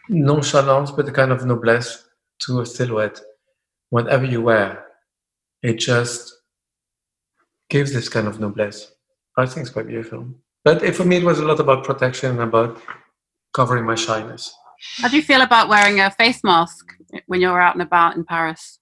nonchalance, 0.10 0.92
but 0.92 1.08
a 1.08 1.12
kind 1.12 1.32
of 1.32 1.46
noblesse 1.46 2.08
to 2.42 2.62
a 2.62 2.66
silhouette 2.66 3.22
whatever 3.92 4.26
you 4.26 4.42
wear, 4.42 4.84
it 5.62 5.78
just 5.78 6.34
gives 7.70 7.94
this 7.94 8.10
kind 8.10 8.28
of 8.28 8.40
noblesse. 8.40 8.92
I 9.38 9.46
think 9.46 9.62
it's 9.62 9.70
quite 9.70 9.88
beautiful. 9.88 10.28
But 10.64 10.96
for 10.96 11.06
me, 11.06 11.18
it 11.18 11.24
was 11.24 11.40
a 11.40 11.46
lot 11.46 11.60
about 11.60 11.84
protection, 11.84 12.32
and 12.32 12.42
about 12.42 12.82
covering 13.54 13.86
my 13.86 13.96
shyness. 13.96 14.54
How 14.98 15.08
do 15.08 15.16
you 15.16 15.22
feel 15.22 15.42
about 15.42 15.70
wearing 15.70 16.00
a 16.00 16.10
face 16.10 16.44
mask 16.44 16.94
when 17.28 17.42
you're 17.42 17.62
out 17.62 17.76
and 17.76 17.82
about 17.82 18.16
in 18.16 18.26
Paris? 18.26 18.80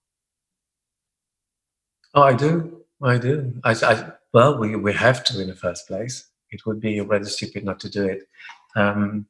Oh, 2.14 2.22
I 2.22 2.32
do. 2.32 2.84
I 3.02 3.18
do. 3.18 3.54
I, 3.64 3.72
I, 3.72 4.12
well, 4.32 4.58
we, 4.58 4.76
we 4.76 4.92
have 4.92 5.24
to 5.24 5.40
in 5.40 5.48
the 5.48 5.54
first 5.54 5.86
place. 5.86 6.28
It 6.50 6.66
would 6.66 6.80
be 6.80 7.00
rather 7.00 7.24
stupid 7.26 7.64
not 7.64 7.80
to 7.80 7.88
do 7.88 8.04
it. 8.04 8.28
Um, 8.76 9.26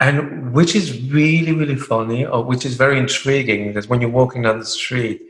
and 0.00 0.52
which 0.52 0.74
is 0.74 1.02
really 1.10 1.52
really 1.52 1.76
funny 1.76 2.24
or 2.26 2.42
which 2.44 2.64
is 2.64 2.74
very 2.74 2.98
intriguing 2.98 3.68
because 3.68 3.88
when 3.88 4.00
you're 4.00 4.10
walking 4.10 4.42
down 4.42 4.58
the 4.58 4.64
street 4.64 5.22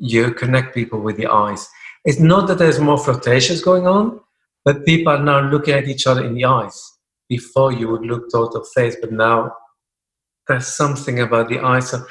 you 0.00 0.32
connect 0.32 0.74
people 0.74 1.00
with 1.00 1.16
the 1.16 1.26
eyes. 1.26 1.68
It's 2.04 2.20
not 2.20 2.46
that 2.46 2.58
there's 2.58 2.78
more 2.78 2.98
flirtations 2.98 3.62
going 3.62 3.86
on 3.86 4.20
but 4.64 4.86
people 4.86 5.12
are 5.12 5.22
now 5.22 5.40
looking 5.40 5.74
at 5.74 5.88
each 5.88 6.06
other 6.06 6.24
in 6.24 6.34
the 6.34 6.44
eyes. 6.44 6.80
Before 7.28 7.72
you 7.72 7.88
would 7.88 8.02
look 8.02 8.30
total 8.32 8.64
face 8.64 8.96
but 9.00 9.12
now 9.12 9.52
there's 10.46 10.68
something 10.68 11.20
about 11.20 11.48
the 11.48 11.58
eyes. 11.58 11.90
So 11.90 12.04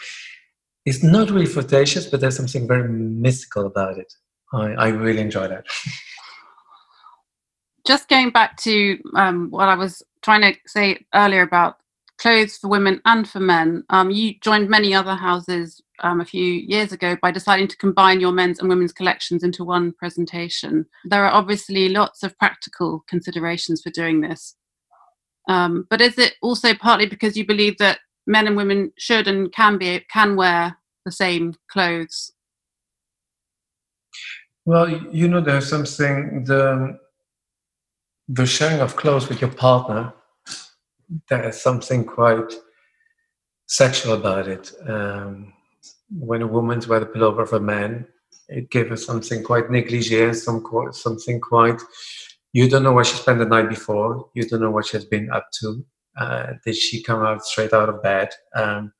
it's 0.85 1.03
not 1.03 1.31
really 1.31 1.45
flirtatious 1.47 2.05
but 2.05 2.21
there's 2.21 2.37
something 2.37 2.67
very 2.67 2.87
mystical 2.87 3.65
about 3.65 3.97
it. 3.97 4.13
I, 4.53 4.73
I 4.73 4.87
really 4.89 5.21
enjoy 5.21 5.47
that 5.47 5.65
just 7.87 8.09
going 8.09 8.31
back 8.31 8.57
to 8.57 8.99
um, 9.15 9.49
what 9.49 9.69
I 9.69 9.75
was 9.75 10.03
trying 10.21 10.41
to 10.41 10.53
say 10.67 11.05
earlier 11.15 11.41
about 11.41 11.77
clothes 12.17 12.57
for 12.57 12.67
women 12.67 12.99
and 13.05 13.27
for 13.27 13.39
men, 13.39 13.83
um, 13.89 14.11
you 14.11 14.35
joined 14.41 14.69
many 14.69 14.93
other 14.93 15.15
houses 15.15 15.81
um, 15.99 16.19
a 16.19 16.25
few 16.25 16.43
years 16.43 16.91
ago 16.91 17.15
by 17.21 17.31
deciding 17.31 17.69
to 17.69 17.77
combine 17.77 18.19
your 18.19 18.33
men's 18.33 18.59
and 18.59 18.67
women's 18.67 18.91
collections 18.91 19.41
into 19.41 19.63
one 19.63 19.93
presentation. 19.93 20.85
There 21.05 21.23
are 21.23 21.31
obviously 21.31 21.87
lots 21.87 22.23
of 22.23 22.37
practical 22.37 23.05
considerations 23.07 23.81
for 23.81 23.89
doing 23.89 24.19
this. 24.19 24.55
Um, 25.47 25.87
but 25.89 26.01
is 26.01 26.17
it 26.17 26.35
also 26.41 26.73
partly 26.73 27.05
because 27.05 27.37
you 27.37 27.45
believe 27.45 27.77
that 27.77 27.99
men 28.25 28.47
and 28.47 28.57
women 28.57 28.91
should 28.97 29.29
and 29.29 29.49
can 29.53 29.77
be 29.77 30.01
can 30.11 30.35
wear 30.35 30.77
the 31.05 31.11
same 31.11 31.53
clothes? 31.71 32.33
Well, 34.65 34.89
you 34.89 35.29
know, 35.29 35.39
there's 35.39 35.69
something 35.69 36.43
the 36.43 36.99
the 38.27 38.45
sharing 38.45 38.81
of 38.81 38.95
clothes 38.95 39.29
with 39.29 39.41
your 39.41 39.51
partner, 39.51 40.13
there 41.29 41.47
is 41.47 41.61
something 41.61 42.05
quite 42.05 42.53
sexual 43.67 44.13
about 44.13 44.47
it. 44.47 44.71
Um, 44.87 45.53
when 46.17 46.41
a 46.41 46.47
woman's 46.47 46.87
wear 46.87 46.99
the 46.99 47.05
pullover 47.05 47.43
of 47.43 47.53
a 47.53 47.59
man, 47.59 48.07
it 48.49 48.69
gives 48.69 48.91
us 48.91 49.05
something 49.05 49.43
quite 49.43 49.69
negligee, 49.69 50.33
some 50.33 50.63
something 50.91 51.39
quite. 51.39 51.81
You 52.53 52.69
don't 52.69 52.83
know 52.83 52.93
where 52.93 53.03
she 53.03 53.17
spent 53.17 53.39
the 53.39 53.45
night 53.45 53.69
before. 53.69 54.29
You 54.33 54.47
don't 54.47 54.61
know 54.61 54.71
what 54.71 54.85
she 54.85 54.97
has 54.97 55.05
been 55.05 55.29
up 55.31 55.47
to. 55.59 55.85
Uh, 56.17 56.53
did 56.65 56.75
she 56.75 57.03
come 57.03 57.23
out 57.23 57.45
straight 57.45 57.73
out 57.73 57.89
of 57.89 58.01
bed? 58.01 58.29
Um, 58.55 58.93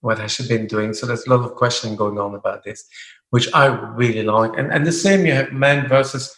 what 0.00 0.18
has 0.18 0.32
she 0.32 0.48
been 0.48 0.66
doing? 0.66 0.94
So 0.94 1.06
there's 1.06 1.26
a 1.26 1.30
lot 1.30 1.44
of 1.44 1.54
questioning 1.54 1.96
going 1.96 2.18
on 2.18 2.34
about 2.34 2.64
this, 2.64 2.84
which 3.30 3.48
I 3.54 3.66
really 3.66 4.22
like. 4.22 4.56
And 4.56 4.72
and 4.72 4.86
the 4.86 4.92
same 4.92 5.26
you 5.26 5.32
have 5.32 5.52
men 5.52 5.88
versus 5.88 6.34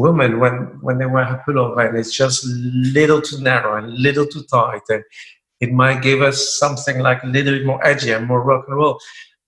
women 0.00 0.40
when 0.40 0.54
when 0.80 0.98
they 0.98 1.06
wear 1.06 1.24
a 1.24 1.42
pullover 1.46 1.86
and 1.86 1.96
it's 1.98 2.12
just 2.12 2.44
little 2.98 3.20
too 3.20 3.40
narrow 3.40 3.76
and 3.76 3.92
little 4.06 4.26
too 4.26 4.42
tight 4.44 4.82
and 4.88 5.04
it 5.60 5.72
might 5.72 6.02
give 6.02 6.22
us 6.22 6.58
something 6.58 7.00
like 7.00 7.22
a 7.22 7.26
little 7.26 7.52
bit 7.52 7.66
more 7.66 7.84
edgy 7.86 8.12
and 8.12 8.26
more 8.26 8.42
rock 8.42 8.64
and 8.66 8.76
roll. 8.76 8.98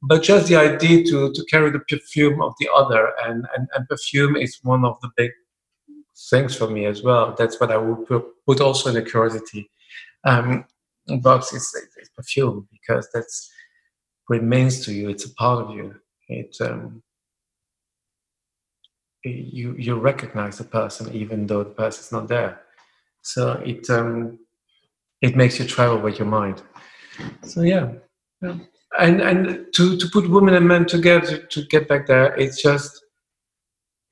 But 0.03 0.23
just 0.23 0.49
the 0.49 0.57
idea 0.57 1.05
to 1.05 1.33
to 1.33 1.45
carry 1.51 1.71
the 1.71 1.81
perfume 1.81 2.43
of 2.43 2.55
the 2.61 2.69
other 2.75 3.13
and 3.25 3.47
and, 3.57 3.69
and 3.75 3.89
perfume 3.89 4.37
is 4.37 4.59
one 4.63 4.85
of 4.85 5.01
the 5.01 5.11
big 5.17 5.33
things 6.31 6.55
for 6.55 6.69
me 6.69 6.87
as 6.87 7.03
well. 7.03 7.35
That's 7.39 7.59
what 7.61 7.71
i 7.71 7.77
would 7.77 8.07
put 8.47 8.61
also 8.61 8.89
in 8.91 8.95
the 8.95 9.03
curiosity 9.03 9.71
um, 10.25 10.65
box 11.21 11.53
is, 11.53 11.75
perfume 12.17 12.69
because 12.71 13.09
that's 13.13 13.51
remains 14.29 14.85
to 14.85 14.93
you. 14.93 15.09
It's 15.09 15.25
a 15.25 15.35
part 15.35 15.65
of 15.65 15.75
you. 15.75 15.95
It 16.29 16.57
um, 16.61 17.03
you 19.25 19.75
you 19.79 19.95
recognize 19.97 20.59
the 20.59 20.65
person 20.65 21.13
even 21.15 21.47
though 21.47 21.63
the 21.63 21.71
person 21.71 22.01
is 22.01 22.13
not 22.13 22.29
there. 22.29 22.61
So 23.23 23.53
it 23.65 23.89
um, 23.91 24.39
it 25.21 25.37
makes 25.37 25.59
you 25.59 25.67
travel 25.67 25.99
with 25.99 26.19
your 26.19 26.29
mind. 26.29 26.63
So 27.43 27.63
yeah, 27.63 27.93
yeah. 28.41 28.57
and 28.99 29.21
and 29.21 29.67
to 29.75 29.97
to 29.97 30.09
put 30.13 30.29
women 30.29 30.55
and 30.55 30.67
men 30.67 30.87
together 30.87 31.39
to 31.39 31.63
get 31.67 31.89
back 31.89 32.07
there, 32.07 32.35
it's 32.35 32.63
just 32.63 33.03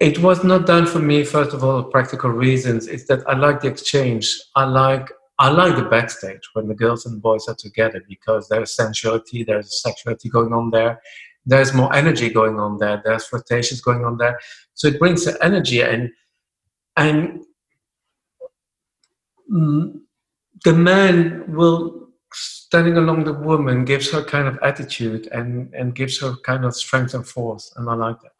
it 0.01 0.19
was 0.21 0.43
not 0.43 0.67
done 0.67 0.87
for 0.87 0.99
me 0.99 1.25
first 1.25 1.53
of 1.53 1.63
all 1.63 1.85
practical 1.85 2.31
reasons 2.31 2.87
it's 2.89 3.05
that 3.05 3.23
i 3.29 3.37
like 3.37 3.61
the 3.61 3.69
exchange 3.69 4.41
i 4.57 4.65
like 4.65 5.13
i 5.39 5.51
like 5.51 5.77
the 5.77 5.85
backstage 5.85 6.41
when 6.55 6.67
the 6.67 6.75
girls 6.75 7.05
and 7.07 7.23
boys 7.23 7.47
are 7.49 7.55
together 7.55 8.03
because 8.09 8.49
there's 8.49 8.75
sensuality 8.75 9.45
there's 9.45 9.83
sexuality 9.83 10.29
going 10.29 10.53
on 10.53 10.71
there 10.71 11.01
there's 11.47 11.73
more 11.73 11.95
energy 11.95 12.29
going 12.29 12.61
on 12.61 12.79
there 12.79 13.03
there's 13.05 13.27
flirtations 13.27 13.81
going 13.81 14.05
on 14.05 14.17
there. 14.19 14.39
So 14.75 14.89
it 14.89 14.99
brings 14.99 15.25
the 15.25 15.43
energy 15.45 15.81
and 15.83 16.11
and 16.97 17.45
mm, 19.51 20.01
the 20.65 20.73
man 20.73 21.45
will 21.53 22.09
standing 22.33 22.97
along 22.97 23.25
the 23.25 23.33
woman 23.33 23.85
gives 23.85 24.11
her 24.11 24.23
kind 24.23 24.47
of 24.47 24.59
attitude 24.63 25.27
and 25.33 25.73
and 25.75 25.95
gives 25.95 26.21
her 26.21 26.35
kind 26.45 26.65
of 26.65 26.75
strength 26.75 27.15
and 27.15 27.27
force 27.27 27.73
and 27.77 27.89
i 27.89 27.95
like 27.95 28.21
that. 28.23 28.33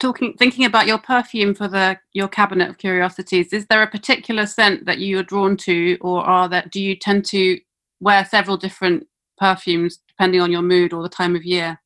Talking 0.00 0.34
thinking 0.34 0.64
about 0.64 0.86
your 0.86 0.98
perfume 0.98 1.54
for 1.54 1.68
the 1.68 1.98
your 2.12 2.28
cabinet 2.28 2.70
of 2.70 2.78
curiosities 2.78 3.52
is 3.52 3.66
there 3.66 3.82
a 3.82 3.90
particular 3.90 4.46
scent 4.46 4.86
that 4.86 4.98
you 4.98 5.18
are 5.18 5.24
drawn 5.24 5.56
to 5.58 5.98
or 6.00 6.22
are 6.22 6.48
that 6.48 6.70
do 6.70 6.80
you 6.80 6.96
tend 6.96 7.24
to 7.26 7.60
wear 8.00 8.24
several 8.24 8.56
different 8.56 9.06
perfumes 9.38 10.00
depending 10.18 10.40
on 10.40 10.50
your 10.50 10.62
mood 10.62 10.92
or 10.92 11.02
the 11.02 11.08
time 11.08 11.36
of 11.36 11.44
year. 11.44 11.80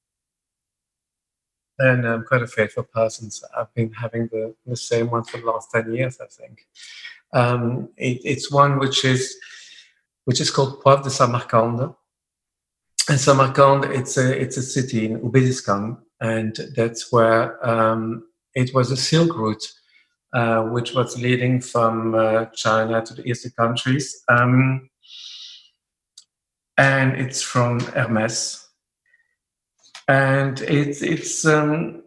And 1.78 2.06
i'm 2.06 2.24
quite 2.24 2.42
a 2.42 2.46
faithful 2.46 2.84
person 2.84 3.30
so 3.30 3.46
i've 3.56 3.74
been 3.74 3.92
having 3.92 4.28
the, 4.28 4.54
the 4.66 4.76
same 4.76 5.10
one 5.10 5.24
for 5.24 5.38
the 5.38 5.46
last 5.46 5.70
10 5.72 5.94
years 5.94 6.18
i 6.20 6.26
think. 6.26 6.66
Um, 7.34 7.88
it, 7.96 8.20
it's 8.24 8.52
one 8.52 8.78
which 8.78 9.04
is 9.04 9.36
which 10.24 10.40
is 10.40 10.50
called 10.50 10.82
poivre 10.82 11.02
de 11.02 11.10
samarcande. 11.10 11.94
And 13.08 13.18
samarcande 13.18 13.86
it's 13.98 14.16
a 14.16 14.40
it's 14.42 14.56
a 14.56 14.62
city 14.62 15.06
in 15.06 15.20
uzbekistan 15.20 15.98
and 16.20 16.54
that's 16.76 17.10
where 17.12 17.44
um, 17.66 18.24
it 18.54 18.72
was 18.74 18.90
a 18.90 18.96
silk 18.96 19.36
route 19.36 19.66
uh, 20.34 20.62
which 20.74 20.94
was 20.94 21.20
leading 21.20 21.60
from 21.60 22.14
uh, 22.14 22.44
China 22.54 23.02
to 23.02 23.14
the 23.14 23.24
eastern 23.28 23.52
countries. 23.52 24.22
Um, 24.28 24.88
and 26.78 27.16
it's 27.16 27.42
from 27.42 27.80
Hermes. 27.80 28.66
And 30.08 30.60
it's, 30.62 31.02
it's 31.02 31.44
um, 31.44 32.02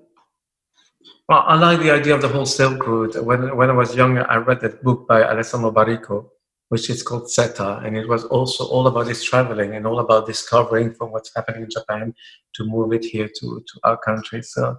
well, 1.27 1.43
I 1.47 1.55
like 1.55 1.79
the 1.79 1.91
idea 1.91 2.13
of 2.13 2.21
the 2.21 2.27
whole 2.27 2.45
Silk 2.45 2.85
Road. 2.85 3.15
When, 3.15 3.55
when 3.57 3.69
I 3.69 3.73
was 3.73 3.95
younger, 3.95 4.29
I 4.29 4.37
read 4.37 4.61
that 4.61 4.83
book 4.83 5.07
by 5.07 5.23
Alessandro 5.23 5.71
Baricco, 5.71 6.29
which 6.69 6.89
is 6.89 7.01
called 7.01 7.29
Seta, 7.31 7.81
and 7.83 7.97
it 7.97 8.07
was 8.07 8.25
also 8.25 8.65
all 8.67 8.85
about 8.85 9.07
this 9.07 9.23
traveling 9.23 9.75
and 9.75 9.87
all 9.87 9.99
about 9.99 10.27
discovering 10.27 10.93
from 10.93 11.11
what's 11.11 11.31
happening 11.35 11.63
in 11.63 11.69
Japan 11.69 12.13
to 12.53 12.63
move 12.65 12.93
it 12.93 13.03
here 13.03 13.27
to, 13.27 13.63
to 13.65 13.79
our 13.83 13.97
country. 13.97 14.43
So, 14.43 14.77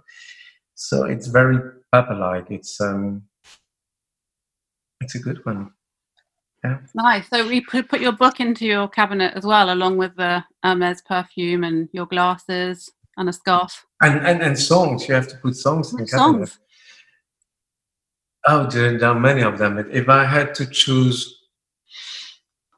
so 0.75 1.05
it's 1.05 1.27
very 1.27 1.59
Papa-like. 1.91 2.51
It's 2.51 2.81
um, 2.81 3.23
it's 5.01 5.15
a 5.15 5.21
good 5.21 5.45
one. 5.45 5.73
Yeah. 6.67 6.79
Nice. 6.95 7.29
So 7.29 7.47
we 7.47 7.61
put 7.61 7.89
put 7.89 8.01
your 8.01 8.13
book 8.13 8.41
into 8.41 8.67
your 8.67 8.89
cabinet 8.89 9.35
as 9.35 9.45
well, 9.45 9.73
along 9.73 9.97
with 9.99 10.17
the 10.17 10.45
Hermes 10.63 11.03
perfume 11.03 11.65
and 11.65 11.89
your 11.93 12.07
glasses 12.07 12.91
and 13.17 13.29
a 13.29 13.33
scarf. 13.33 13.87
And 14.01 14.27
and, 14.27 14.43
and 14.43 14.59
songs. 14.59 15.09
You 15.09 15.15
have 15.15 15.29
to 15.29 15.37
put 15.37 15.57
songs 15.57 15.93
in 15.93 15.99
the 15.99 16.07
cabinet. 16.07 16.49
Songs. 16.49 16.59
Oh, 18.49 18.67
there 18.67 19.05
are 19.05 19.19
many 19.19 19.43
of 19.43 19.59
them. 19.59 19.79
If 19.91 20.09
I 20.09 20.25
had 20.25 20.55
to 20.57 20.67
choose 20.67 21.37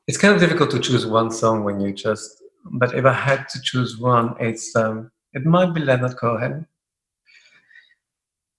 it's 0.09 0.17
kind 0.17 0.35
of 0.35 0.41
difficult 0.41 0.71
to 0.71 0.81
choose 0.81 1.07
one 1.07 1.31
song 1.31 1.63
when 1.63 1.79
you 1.79 1.93
just 1.93 2.43
but 2.73 2.95
if 2.95 3.05
i 3.05 3.13
had 3.13 3.49
to 3.49 3.61
choose 3.63 3.99
one 3.99 4.35
it's 4.41 4.75
um 4.75 5.11
it 5.35 5.45
might 5.45 5.73
be 5.73 5.81
leonard 5.81 6.17
cohen 6.17 6.67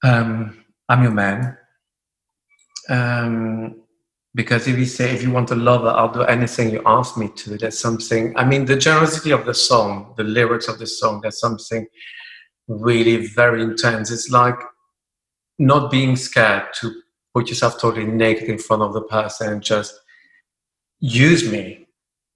um 0.03 0.63
i'm 0.87 1.03
your 1.03 1.11
man 1.11 1.57
um 2.89 3.81
because 4.39 4.69
if 4.69 4.77
you 4.77 4.85
say 4.85 5.13
if 5.13 5.21
you 5.21 5.31
want 5.31 5.51
a 5.51 5.55
lover 5.69 5.89
i'll 5.89 6.13
do 6.19 6.21
anything 6.35 6.69
you 6.69 6.81
ask 6.85 7.17
me 7.17 7.27
to 7.35 7.57
there's 7.57 7.77
something 7.77 8.23
i 8.37 8.43
mean 8.51 8.63
the 8.63 8.77
generosity 8.87 9.31
of 9.31 9.45
the 9.45 9.53
song 9.53 10.13
the 10.15 10.23
lyrics 10.23 10.69
of 10.69 10.79
the 10.79 10.87
song 10.87 11.19
there's 11.21 11.41
something 11.41 11.85
really 12.69 13.17
very 13.41 13.61
intense 13.61 14.09
it's 14.11 14.29
like 14.29 14.59
not 15.71 15.91
being 15.91 16.15
scared 16.15 16.67
to 16.79 16.85
put 17.33 17.49
yourself 17.49 17.73
totally 17.81 18.05
naked 18.05 18.47
in 18.47 18.57
front 18.57 18.81
of 18.81 18.93
the 18.93 19.01
person 19.17 19.51
and 19.51 19.61
just 19.61 19.93
use 21.01 21.51
me 21.51 21.85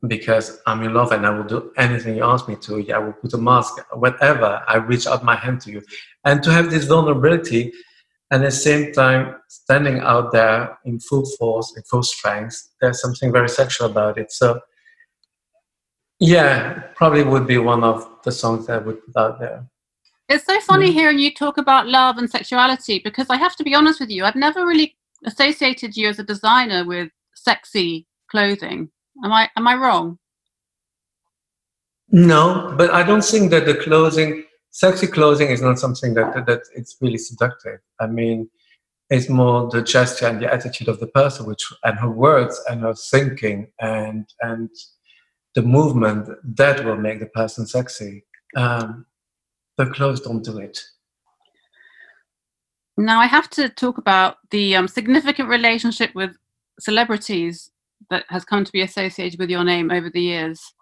because 0.05 0.59
I'm 0.67 0.83
in 0.83 0.93
love 0.93 1.13
and 1.13 1.25
I 1.25 1.29
will 1.29 1.45
do 1.45 1.71
anything 1.77 2.17
you 2.17 2.25
ask 2.25 2.49
me 2.49 2.57
to. 2.57 2.93
I 2.93 2.97
will 2.97 3.13
put 3.13 3.33
a 3.33 3.37
mask, 3.37 3.73
whatever. 3.93 4.61
I 4.67 4.75
reach 4.75 5.07
out 5.07 5.23
my 5.23 5.37
hand 5.37 5.61
to 5.61 5.71
you. 5.71 5.81
And 6.25 6.43
to 6.43 6.51
have 6.51 6.69
this 6.69 6.83
vulnerability 6.83 7.71
and 8.33 8.43
at 8.43 8.47
the 8.47 8.51
same 8.51 8.91
time 8.91 9.35
standing 9.47 9.99
out 9.99 10.31
there 10.31 10.79
in 10.85 10.99
full 10.99 11.23
force, 11.37 11.77
in 11.77 11.83
full 11.83 12.01
strength, 12.01 12.67
there's 12.81 12.99
something 12.99 13.31
very 13.31 13.47
sexual 13.47 13.87
about 13.87 14.17
it. 14.17 14.31
So, 14.31 14.59
yeah, 16.19 16.79
probably 16.95 17.23
would 17.23 17.45
be 17.45 17.59
one 17.59 17.83
of 17.83 18.09
the 18.23 18.31
songs 18.31 18.65
that 18.65 18.73
I 18.73 18.77
would 18.79 19.05
put 19.05 19.15
out 19.15 19.39
there. 19.39 19.67
It's 20.29 20.47
so 20.47 20.59
funny 20.61 20.89
mm. 20.89 20.93
hearing 20.93 21.19
you 21.19 21.31
talk 21.31 21.59
about 21.59 21.87
love 21.87 22.17
and 22.17 22.27
sexuality 22.27 22.99
because 23.03 23.27
I 23.29 23.37
have 23.37 23.55
to 23.57 23.63
be 23.63 23.75
honest 23.75 23.99
with 23.99 24.09
you, 24.09 24.25
I've 24.25 24.35
never 24.35 24.65
really 24.65 24.95
associated 25.25 25.95
you 25.95 26.09
as 26.09 26.17
a 26.17 26.23
designer 26.23 26.83
with 26.85 27.11
sexy 27.35 28.07
clothing. 28.31 28.89
Am 29.23 29.31
I 29.31 29.47
am 29.55 29.67
I 29.67 29.75
wrong? 29.75 30.17
No, 32.09 32.73
but 32.79 32.89
I 32.91 33.03
don't 33.03 33.23
think 33.23 33.51
that 33.51 33.67
the 33.67 33.75
clothing, 33.75 34.45
sexy 34.73 35.07
clothing, 35.07 35.49
is 35.49 35.61
not 35.61 35.79
something 35.79 36.15
that, 36.15 36.33
that, 36.33 36.45
that 36.47 36.61
it's 36.75 36.97
really 36.99 37.19
seductive. 37.19 37.79
I 38.01 38.07
mean, 38.07 38.49
it's 39.09 39.29
more 39.29 39.69
the 39.69 39.83
gesture 39.83 40.27
and 40.27 40.41
the 40.41 40.51
attitude 40.51 40.87
of 40.87 40.99
the 40.99 41.07
person, 41.07 41.45
which 41.45 41.71
and 41.83 41.97
her 41.99 42.09
words 42.09 42.59
and 42.69 42.81
her 42.81 42.93
thinking 42.93 43.67
and 43.79 44.25
and 44.41 44.69
the 45.55 45.61
movement 45.61 46.27
that 46.55 46.83
will 46.83 46.97
make 46.97 47.19
the 47.19 47.27
person 47.27 47.65
sexy. 47.67 48.25
Um, 48.55 49.05
the 49.77 49.85
clothes 49.85 50.21
don't 50.21 50.43
do 50.43 50.57
it. 50.57 50.81
Now 52.97 53.19
I 53.19 53.27
have 53.27 53.49
to 53.51 53.69
talk 53.69 53.97
about 53.99 54.37
the 54.49 54.75
um, 54.75 54.87
significant 54.87 55.47
relationship 55.47 56.15
with 56.15 56.35
celebrities 56.79 57.71
that 58.09 58.25
has 58.29 58.45
come 58.45 58.65
to 58.65 58.71
be 58.71 58.81
associated 58.81 59.39
with 59.39 59.49
your 59.49 59.63
name 59.63 59.91
over 59.91 60.09
the 60.09 60.21
years. 60.21 60.73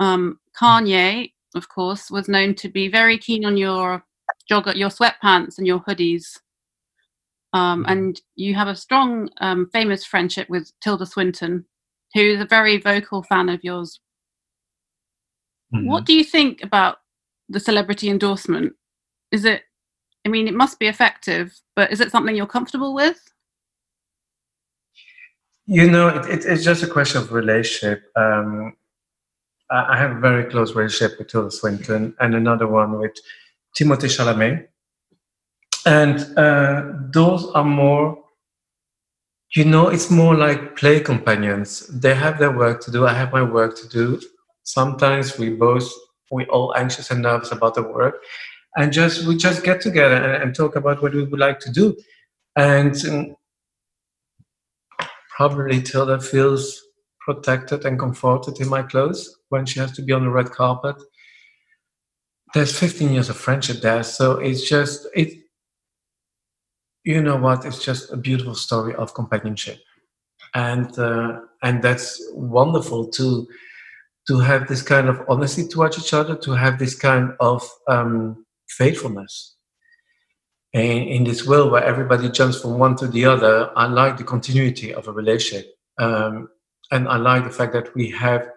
Um, 0.00 0.38
Kanye, 0.60 1.32
of 1.54 1.68
course, 1.68 2.10
was 2.10 2.28
known 2.28 2.54
to 2.56 2.68
be 2.68 2.88
very 2.88 3.18
keen 3.18 3.44
on 3.44 3.56
your 3.56 4.04
jogger, 4.50 4.74
your 4.74 4.90
sweatpants 4.90 5.58
and 5.58 5.66
your 5.66 5.80
hoodies. 5.80 6.38
Um, 7.54 7.82
mm-hmm. 7.82 7.92
and 7.92 8.20
you 8.36 8.54
have 8.54 8.68
a 8.68 8.76
strong, 8.76 9.30
um, 9.40 9.70
famous 9.72 10.04
friendship 10.04 10.50
with 10.50 10.70
Tilda 10.80 11.06
Swinton, 11.06 11.64
who 12.14 12.20
is 12.20 12.40
a 12.40 12.46
very 12.46 12.78
vocal 12.78 13.22
fan 13.22 13.48
of 13.48 13.64
yours. 13.64 14.00
Mm-hmm. 15.74 15.86
What 15.86 16.04
do 16.04 16.14
you 16.14 16.24
think 16.24 16.62
about 16.62 16.98
the 17.48 17.60
celebrity 17.60 18.10
endorsement? 18.10 18.74
Is 19.32 19.44
it, 19.44 19.62
I 20.26 20.28
mean, 20.28 20.46
it 20.46 20.54
must 20.54 20.78
be 20.78 20.88
effective, 20.88 21.58
but 21.74 21.90
is 21.90 22.00
it 22.00 22.10
something 22.10 22.36
you're 22.36 22.46
comfortable 22.46 22.94
with? 22.94 23.18
You 25.66 25.90
know, 25.90 26.08
it, 26.08 26.26
it, 26.26 26.46
it's 26.46 26.64
just 26.64 26.82
a 26.82 26.86
question 26.86 27.20
of 27.20 27.32
relationship. 27.32 28.04
Um, 28.16 28.74
I, 29.70 29.98
have 29.98 30.16
a 30.16 30.20
very 30.20 30.44
close 30.44 30.74
relationship 30.74 31.18
with 31.18 31.28
Tilda 31.28 31.50
Swinton 31.50 32.14
and 32.20 32.34
another 32.34 32.66
one 32.66 32.98
with 32.98 33.16
Timothée 33.78 34.08
Chalamet. 34.08 34.68
And 35.84 36.38
uh, 36.38 36.92
those 37.12 37.50
are 37.52 37.64
more, 37.64 38.18
you 39.54 39.64
know, 39.64 39.88
it's 39.88 40.10
more 40.10 40.34
like 40.34 40.76
play 40.76 41.00
companions. 41.00 41.86
They 41.88 42.14
have 42.14 42.38
their 42.38 42.50
work 42.56 42.80
to 42.82 42.90
do. 42.90 43.06
I 43.06 43.12
have 43.12 43.32
my 43.32 43.42
work 43.42 43.76
to 43.78 43.88
do. 43.88 44.20
Sometimes 44.64 45.38
we 45.38 45.50
both, 45.50 45.90
we're 46.30 46.46
all 46.46 46.74
anxious 46.76 47.10
and 47.10 47.22
nervous 47.22 47.52
about 47.52 47.74
the 47.74 47.82
work. 47.82 48.16
And 48.76 48.92
just, 48.92 49.26
we 49.26 49.36
just 49.36 49.64
get 49.64 49.80
together 49.80 50.16
and, 50.16 50.42
and 50.42 50.54
talk 50.54 50.76
about 50.76 51.02
what 51.02 51.14
we 51.14 51.24
would 51.24 51.40
like 51.40 51.58
to 51.60 51.72
do. 51.72 51.96
And 52.56 52.94
um, 53.06 53.36
probably 55.36 55.82
Tilda 55.82 56.20
feels 56.20 56.82
protected 57.20 57.84
and 57.84 57.98
comforted 57.98 58.60
in 58.60 58.68
my 58.68 58.82
clothes 58.82 59.37
when 59.48 59.66
she 59.66 59.80
has 59.80 59.92
to 59.92 60.02
be 60.02 60.12
on 60.12 60.24
the 60.24 60.30
red 60.30 60.50
carpet. 60.50 60.96
There's 62.54 62.78
15 62.78 63.12
years 63.12 63.28
of 63.28 63.36
friendship 63.36 63.80
there, 63.80 64.02
so 64.02 64.32
it's 64.38 64.68
just 64.68 65.06
it. 65.14 65.32
You 67.04 67.22
know 67.22 67.36
what? 67.36 67.64
It's 67.64 67.84
just 67.84 68.12
a 68.12 68.16
beautiful 68.16 68.54
story 68.54 68.94
of 68.94 69.14
companionship, 69.14 69.78
and 70.54 70.98
uh, 70.98 71.40
and 71.62 71.82
that's 71.82 72.22
wonderful 72.32 73.08
to 73.08 73.46
to 74.28 74.38
have 74.38 74.68
this 74.68 74.82
kind 74.82 75.08
of 75.08 75.22
honesty 75.28 75.66
towards 75.66 75.98
each 75.98 76.14
other, 76.14 76.36
to 76.36 76.52
have 76.52 76.78
this 76.78 76.94
kind 76.94 77.32
of 77.40 77.68
um, 77.86 78.44
faithfulness 78.68 79.56
in, 80.72 81.02
in 81.02 81.24
this 81.24 81.46
world 81.46 81.72
where 81.72 81.84
everybody 81.84 82.28
jumps 82.30 82.60
from 82.60 82.78
one 82.78 82.96
to 82.96 83.06
the 83.06 83.24
other, 83.24 83.70
I 83.76 83.86
like 83.86 84.16
the 84.16 84.24
continuity 84.24 84.92
of 84.92 85.08
a 85.08 85.12
relationship. 85.12 85.74
Um, 85.98 86.48
and 86.90 87.08
I 87.08 87.16
like 87.16 87.44
the 87.44 87.50
fact 87.50 87.72
that 87.72 87.94
we 87.94 88.10
have 88.10 88.48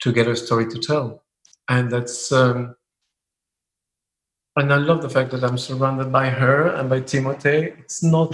together 0.00 0.32
a 0.32 0.36
story 0.36 0.66
to 0.68 0.78
tell. 0.78 1.22
And 1.68 1.90
that's, 1.90 2.32
um, 2.32 2.74
and 4.56 4.72
I 4.72 4.76
love 4.76 5.02
the 5.02 5.08
fact 5.08 5.30
that 5.30 5.44
I'm 5.44 5.58
surrounded 5.58 6.10
by 6.10 6.28
her 6.28 6.68
and 6.68 6.90
by 6.90 7.00
Timothée. 7.00 7.78
It's 7.78 8.02
not, 8.02 8.32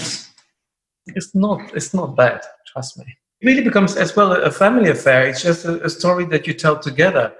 it's 1.06 1.34
not, 1.34 1.74
it's 1.74 1.92
not 1.92 2.16
bad. 2.16 2.40
Trust 2.72 2.98
me. 2.98 3.04
It 3.40 3.46
really 3.46 3.62
becomes 3.62 3.96
as 3.96 4.16
well 4.16 4.32
a 4.32 4.50
family 4.50 4.90
affair. 4.90 5.28
It's 5.28 5.42
just 5.42 5.66
a, 5.66 5.84
a 5.84 5.90
story 5.90 6.24
that 6.26 6.46
you 6.46 6.54
tell 6.54 6.78
together, 6.78 7.34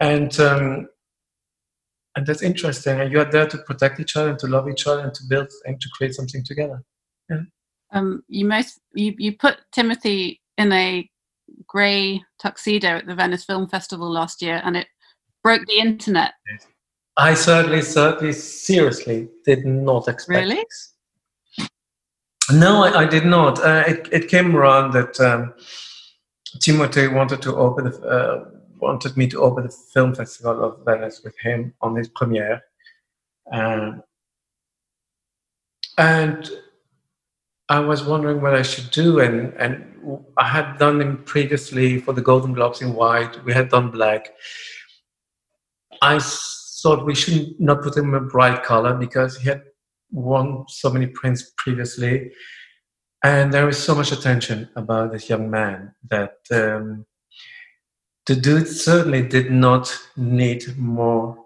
and 0.00 0.38
um, 0.40 0.88
and 2.16 2.26
that's 2.26 2.42
interesting. 2.42 3.00
And 3.00 3.12
you 3.12 3.20
are 3.20 3.30
there 3.30 3.46
to 3.46 3.58
protect 3.58 4.00
each 4.00 4.16
other 4.16 4.30
and 4.30 4.38
to 4.38 4.46
love 4.46 4.66
each 4.66 4.86
other 4.86 5.02
and 5.02 5.12
to 5.12 5.22
build 5.28 5.48
and 5.66 5.78
to 5.78 5.88
create 5.92 6.14
something 6.14 6.42
together. 6.42 6.82
Yeah. 7.28 7.42
Um, 7.92 8.22
you 8.28 8.46
most 8.46 8.80
you 8.94 9.14
you 9.18 9.36
put 9.36 9.58
Timothée 9.74 10.38
in 10.56 10.72
a 10.72 11.08
grey 11.66 12.22
tuxedo 12.38 12.96
at 12.96 13.06
the 13.06 13.14
Venice 13.14 13.44
Film 13.44 13.68
Festival 13.68 14.10
last 14.10 14.42
year, 14.42 14.60
and 14.64 14.76
it 14.76 14.86
broke 15.42 15.64
the 15.66 15.78
internet. 15.78 16.32
I 17.16 17.34
certainly, 17.34 17.82
certainly, 17.82 18.32
seriously 18.32 19.28
did 19.44 19.64
not 19.64 20.08
expect 20.08 20.40
Really? 20.40 20.56
this. 20.56 21.68
No, 22.52 22.84
I, 22.84 23.02
I 23.02 23.06
did 23.06 23.24
not. 23.24 23.58
Uh, 23.58 23.84
it, 23.86 24.08
it 24.12 24.28
came 24.28 24.54
around 24.54 24.92
that 24.92 25.18
um, 25.20 25.54
Timothée 26.58 27.12
wanted 27.12 27.42
to 27.42 27.56
open, 27.56 27.90
the, 27.90 28.00
uh, 28.02 28.44
wanted 28.78 29.16
me 29.16 29.26
to 29.28 29.40
open 29.40 29.64
the 29.64 29.72
film 29.72 30.14
festival 30.14 30.62
of 30.62 30.84
Venice 30.84 31.22
with 31.24 31.36
him 31.40 31.74
on 31.80 31.96
his 31.96 32.08
premiere, 32.08 32.62
um, 33.52 34.02
and 35.98 36.50
I 37.68 37.80
was 37.80 38.04
wondering 38.04 38.40
what 38.40 38.54
I 38.54 38.62
should 38.62 38.90
do. 38.90 39.20
And 39.20 39.52
and 39.54 39.96
I 40.36 40.46
had 40.46 40.78
done 40.78 41.00
him 41.00 41.24
previously 41.24 41.98
for 41.98 42.12
the 42.12 42.22
Golden 42.22 42.52
Globes 42.52 42.80
in 42.80 42.94
white. 42.94 43.44
We 43.44 43.52
had 43.52 43.68
done 43.68 43.90
black. 43.90 44.32
I 46.02 46.20
thought 46.82 47.06
we 47.06 47.14
should 47.14 47.58
not 47.58 47.82
put 47.82 47.96
him 47.96 48.10
in 48.10 48.14
a 48.14 48.20
bright 48.20 48.62
color 48.62 48.94
because 48.94 49.38
he 49.38 49.48
had 49.48 49.62
won 50.12 50.64
so 50.68 50.90
many 50.90 51.06
prints 51.06 51.52
previously, 51.56 52.30
and 53.24 53.52
there 53.52 53.66
was 53.66 53.82
so 53.82 53.94
much 53.94 54.12
attention 54.12 54.68
about 54.76 55.12
this 55.12 55.28
young 55.28 55.50
man 55.50 55.94
that 56.10 56.36
um, 56.52 57.06
the 58.26 58.36
dude 58.36 58.68
certainly 58.68 59.26
did 59.26 59.50
not 59.50 59.98
need 60.16 60.76
more 60.76 61.36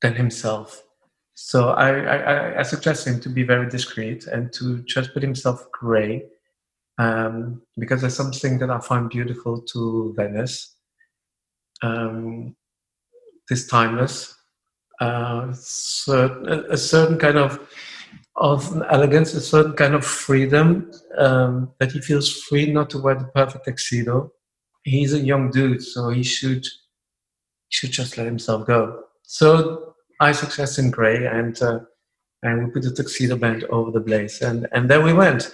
than 0.00 0.14
himself. 0.14 0.82
So 1.44 1.70
I, 1.70 1.88
I, 1.90 2.58
I- 2.60 2.62
suggest 2.62 3.06
him 3.06 3.18
to 3.20 3.28
be 3.28 3.42
very 3.42 3.68
discreet 3.68 4.26
and 4.28 4.52
to 4.54 4.82
just 4.84 5.12
put 5.12 5.22
himself 5.24 5.66
gray, 5.72 6.24
um, 6.98 7.60
because 7.76 8.00
there's 8.00 8.14
something 8.16 8.58
that 8.60 8.70
I 8.70 8.78
find 8.78 9.10
beautiful 9.10 9.60
to 9.72 10.14
Venice. 10.16 10.76
Um, 11.82 12.54
this 13.50 13.66
timeless, 13.66 14.36
uh, 15.00 15.48
a 15.50 16.76
certain 16.76 17.18
kind 17.18 17.38
of 17.38 17.58
of 18.36 18.80
elegance, 18.88 19.34
a 19.34 19.40
certain 19.40 19.72
kind 19.74 19.94
of 19.94 20.06
freedom 20.06 20.90
um, 21.18 21.72
that 21.80 21.90
he 21.90 22.00
feels 22.00 22.30
free 22.44 22.72
not 22.72 22.88
to 22.90 22.98
wear 22.98 23.16
the 23.16 23.24
perfect 23.34 23.64
tuxedo. 23.64 24.32
He's 24.84 25.12
a 25.12 25.18
young 25.18 25.50
dude, 25.50 25.82
so 25.82 26.08
he 26.10 26.22
should 26.22 26.64
should 27.68 27.90
just 27.90 28.16
let 28.16 28.26
himself 28.26 28.64
go. 28.64 29.02
So 29.24 29.91
I 30.22 30.32
suggest 30.32 30.78
in 30.78 30.90
grey, 30.90 31.26
and 31.26 31.60
uh, 31.60 31.80
and 32.42 32.64
we 32.64 32.70
put 32.70 32.82
the 32.82 32.92
tuxedo 32.92 33.36
band 33.36 33.64
over 33.64 33.90
the 33.90 34.00
blaze, 34.00 34.40
and 34.40 34.68
and 34.72 34.88
there 34.88 35.00
we 35.00 35.12
went, 35.12 35.52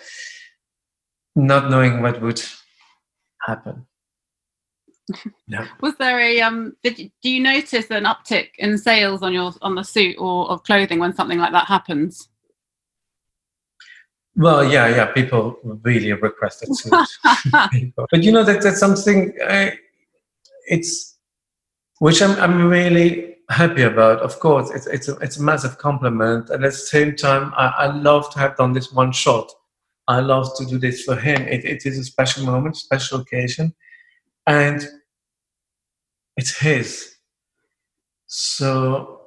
not 1.34 1.70
knowing 1.70 2.02
what 2.02 2.20
would 2.20 2.42
happen. 3.46 3.86
Yeah. 5.46 5.66
Was 5.80 5.94
there 5.96 6.20
a 6.20 6.42
um? 6.42 6.76
Did 6.82 6.98
you, 6.98 7.10
do 7.22 7.30
you 7.30 7.40
notice 7.40 7.90
an 7.90 8.04
uptick 8.04 8.50
in 8.58 8.76
sales 8.76 9.22
on 9.22 9.32
your 9.32 9.54
on 9.62 9.74
the 9.74 9.82
suit 9.82 10.16
or 10.18 10.50
of 10.50 10.62
clothing 10.64 10.98
when 10.98 11.14
something 11.14 11.38
like 11.38 11.52
that 11.52 11.66
happens? 11.66 12.28
Well, 14.36 14.62
yeah, 14.70 14.86
yeah. 14.88 15.06
People 15.06 15.56
really 15.82 16.12
requested 16.12 16.76
suits. 16.76 17.18
But 18.10 18.22
you 18.22 18.32
know 18.32 18.44
that 18.44 18.60
that's 18.60 18.78
something. 18.78 19.32
Uh, 19.42 19.70
it's 20.66 21.16
which 22.00 22.20
I'm 22.20 22.38
I'm 22.38 22.68
really 22.68 23.27
happy 23.50 23.82
about. 23.82 24.20
Of 24.20 24.38
course, 24.40 24.70
it's 24.70 24.86
it's 24.86 25.08
a, 25.08 25.16
it's 25.16 25.38
a 25.38 25.42
massive 25.42 25.78
compliment, 25.78 26.50
and 26.50 26.64
at 26.64 26.72
the 26.72 26.76
same 26.76 27.16
time, 27.16 27.52
I, 27.56 27.66
I 27.66 27.86
love 27.96 28.32
to 28.32 28.38
have 28.38 28.56
done 28.56 28.72
this 28.72 28.92
one 28.92 29.12
shot. 29.12 29.50
I 30.06 30.20
love 30.20 30.56
to 30.56 30.64
do 30.64 30.78
this 30.78 31.02
for 31.02 31.16
him. 31.16 31.42
It, 31.42 31.64
it 31.64 31.84
is 31.84 31.98
a 31.98 32.04
special 32.04 32.44
moment, 32.44 32.76
special 32.76 33.20
occasion, 33.20 33.74
and 34.46 34.86
it's 36.36 36.56
his. 36.56 37.14
So 38.26 39.20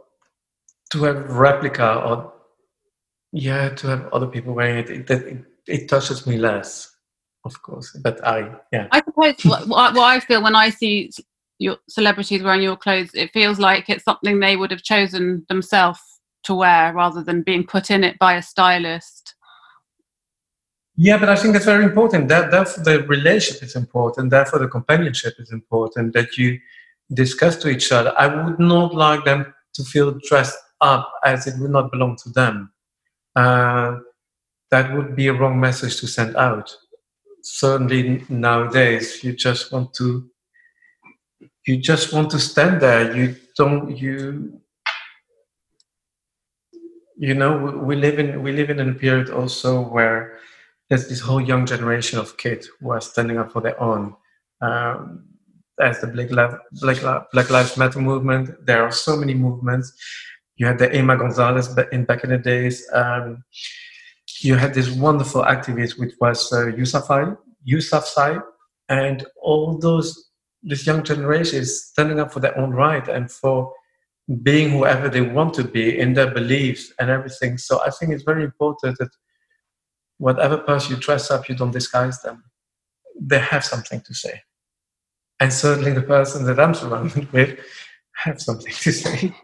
to 0.92 1.04
have 1.04 1.30
replica 1.30 1.96
or 2.02 2.34
yeah, 3.32 3.70
to 3.70 3.88
have 3.88 4.08
other 4.12 4.28
people 4.28 4.54
wearing 4.54 4.78
it, 4.78 4.90
it, 4.90 5.10
it, 5.10 5.46
it 5.68 5.88
touches 5.88 6.28
me 6.28 6.38
less, 6.38 6.94
of 7.46 7.62
course. 7.62 7.98
But 8.04 8.26
I, 8.26 8.52
yeah, 8.72 8.88
I 8.92 9.02
suppose 9.02 9.36
what, 9.44 9.68
what 9.68 9.98
I 9.98 10.20
feel 10.20 10.44
when 10.44 10.56
I 10.56 10.70
see 10.70 11.12
your 11.62 11.78
celebrities 11.88 12.42
wearing 12.42 12.64
your 12.64 12.76
clothes, 12.76 13.12
it 13.14 13.32
feels 13.32 13.60
like 13.60 13.90
it's 13.90 14.04
something 14.04 14.40
they 14.40 14.58
would 14.58 14.72
have 14.72 14.82
chosen 14.82 15.46
themselves 15.48 16.00
to 16.44 16.56
wear 16.56 16.92
rather 16.94 17.24
than 17.24 17.44
being 17.44 17.66
put 17.66 17.92
in 17.92 18.04
it 18.04 18.18
by 18.18 18.34
a 18.36 18.42
stylist. 18.42 19.36
yeah. 20.96 21.18
But 21.20 21.30
I 21.30 21.36
think 21.36 21.54
that's 21.54 21.66
very 21.66 21.86
important. 21.86 22.30
That 22.30 22.50
therefore 22.50 22.84
the 22.84 23.04
relationship 23.04 23.64
is 23.64 23.76
important. 23.76 24.32
Therefore 24.32 24.60
the 24.60 24.68
companionship 24.68 25.36
is 25.38 25.52
important. 25.52 26.14
That 26.14 26.38
you 26.38 26.60
discuss 27.14 27.58
to 27.58 27.70
each 27.70 27.92
other. 27.92 28.14
I 28.18 28.28
would 28.28 28.60
not 28.60 28.96
like 28.96 29.24
them 29.26 29.54
to 29.76 29.84
feel 29.84 30.18
dressed 30.28 30.58
up 30.82 31.12
as 31.24 31.46
it 31.46 31.60
would 31.60 31.72
not 31.72 31.92
belong 31.92 32.18
to 32.24 32.30
them. 32.30 32.72
Uh, 33.36 33.98
that 34.72 34.96
would 34.96 35.16
be 35.16 35.28
a 35.28 35.34
wrong 35.34 35.60
message 35.60 36.00
to 36.00 36.08
send 36.08 36.36
out. 36.36 36.76
Certainly 37.44 38.26
nowadays, 38.30 39.24
you 39.24 39.34
just 39.34 39.72
want 39.72 39.94
to 39.96 40.31
you 41.68 41.78
just 41.78 42.14
want 42.14 42.30
to 42.32 42.40
stand 42.40 42.82
there. 42.82 43.16
You 43.16 43.36
don't 43.58 43.96
you 43.98 44.60
you 47.18 47.34
know 47.34 47.58
we- 47.84 47.96
live 47.96 48.20
in 48.20 48.42
we 48.44 48.52
live 48.52 48.70
in 48.70 48.80
a 48.80 48.94
period 48.94 49.30
also 49.30 49.82
where 49.82 50.38
there's 50.90 51.08
this 51.08 51.22
whole 51.22 51.42
young 51.42 51.66
generation 51.66 52.20
of 52.20 52.38
kids 52.38 52.70
who 52.80 52.92
are 52.92 53.02
standing 53.02 53.38
up 53.38 53.52
for 53.52 53.62
their 53.62 53.80
own. 53.80 54.16
Um, 54.62 55.24
as 55.80 56.02
the 56.02 56.08
Black, 56.08 56.30
Black, 56.74 57.32
Black 57.32 57.50
Lives 57.50 57.78
Matter 57.78 58.00
movement, 58.02 58.66
there 58.66 58.84
are 58.84 58.92
so 58.92 59.16
many 59.16 59.34
movements. 59.34 59.94
You 60.58 60.66
had 60.68 60.78
the 60.78 60.92
Emma 60.94 61.18
Gonzalez 61.18 61.76
in 61.92 62.04
back 62.06 62.24
in 62.24 62.30
the 62.30 62.38
days. 62.38 62.86
Um, 62.94 63.44
you 64.42 64.56
had 64.56 64.74
this 64.74 64.92
wonderful 64.92 65.44
activist, 65.44 65.98
which 65.98 66.14
was 66.20 66.52
uh, 66.52 66.66
Yousafzai, 66.66 67.38
Yousafzai, 67.68 68.44
and 68.90 69.26
all 69.42 69.78
those 69.80 70.31
this 70.64 70.86
young 70.86 71.04
generation 71.04 71.60
is 71.60 71.86
standing 71.86 72.20
up 72.20 72.32
for 72.32 72.40
their 72.40 72.58
own 72.58 72.72
right 72.72 73.08
and 73.08 73.32
for 73.32 73.74
being 74.44 74.70
whoever 74.70 75.10
they 75.10 75.22
want 75.22 75.54
to 75.56 75.64
be 75.64 75.98
in 75.98 76.14
their 76.14 76.32
beliefs 76.32 76.94
and 77.00 77.10
everything. 77.10 77.58
So 77.58 77.82
I 77.86 77.90
think 77.90 78.14
it's 78.14 78.24
very 78.24 78.44
important 78.44 78.98
that 79.00 79.10
whatever 80.18 80.58
person 80.58 80.96
you 80.96 81.02
dress 81.02 81.32
up, 81.32 81.50
you 81.50 81.56
don't 81.56 81.72
disguise 81.72 82.22
them. 82.22 82.44
They 83.20 83.40
have 83.40 83.66
something 83.66 84.02
to 84.02 84.14
say. 84.14 84.42
And 85.40 85.52
certainly 85.52 85.92
the 85.92 86.04
person 86.04 86.46
that 86.46 86.60
I'm 86.60 86.76
surrounded 86.76 87.32
with 87.34 87.60
have 88.14 88.42
something 88.42 88.72
to 88.72 88.92
say. 88.92 89.36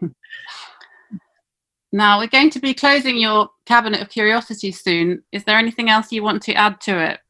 Now 1.90 2.18
we're 2.18 2.26
going 2.28 2.50
to 2.50 2.60
be 2.60 2.74
closing 2.74 3.16
your 3.16 3.48
cabinet 3.64 4.02
of 4.02 4.10
curiosities 4.10 4.82
soon. 4.82 5.22
Is 5.32 5.44
there 5.44 5.56
anything 5.56 5.88
else 5.88 6.12
you 6.12 6.22
want 6.22 6.42
to 6.42 6.52
add 6.52 6.80
to 6.82 6.98
it? 7.02 7.20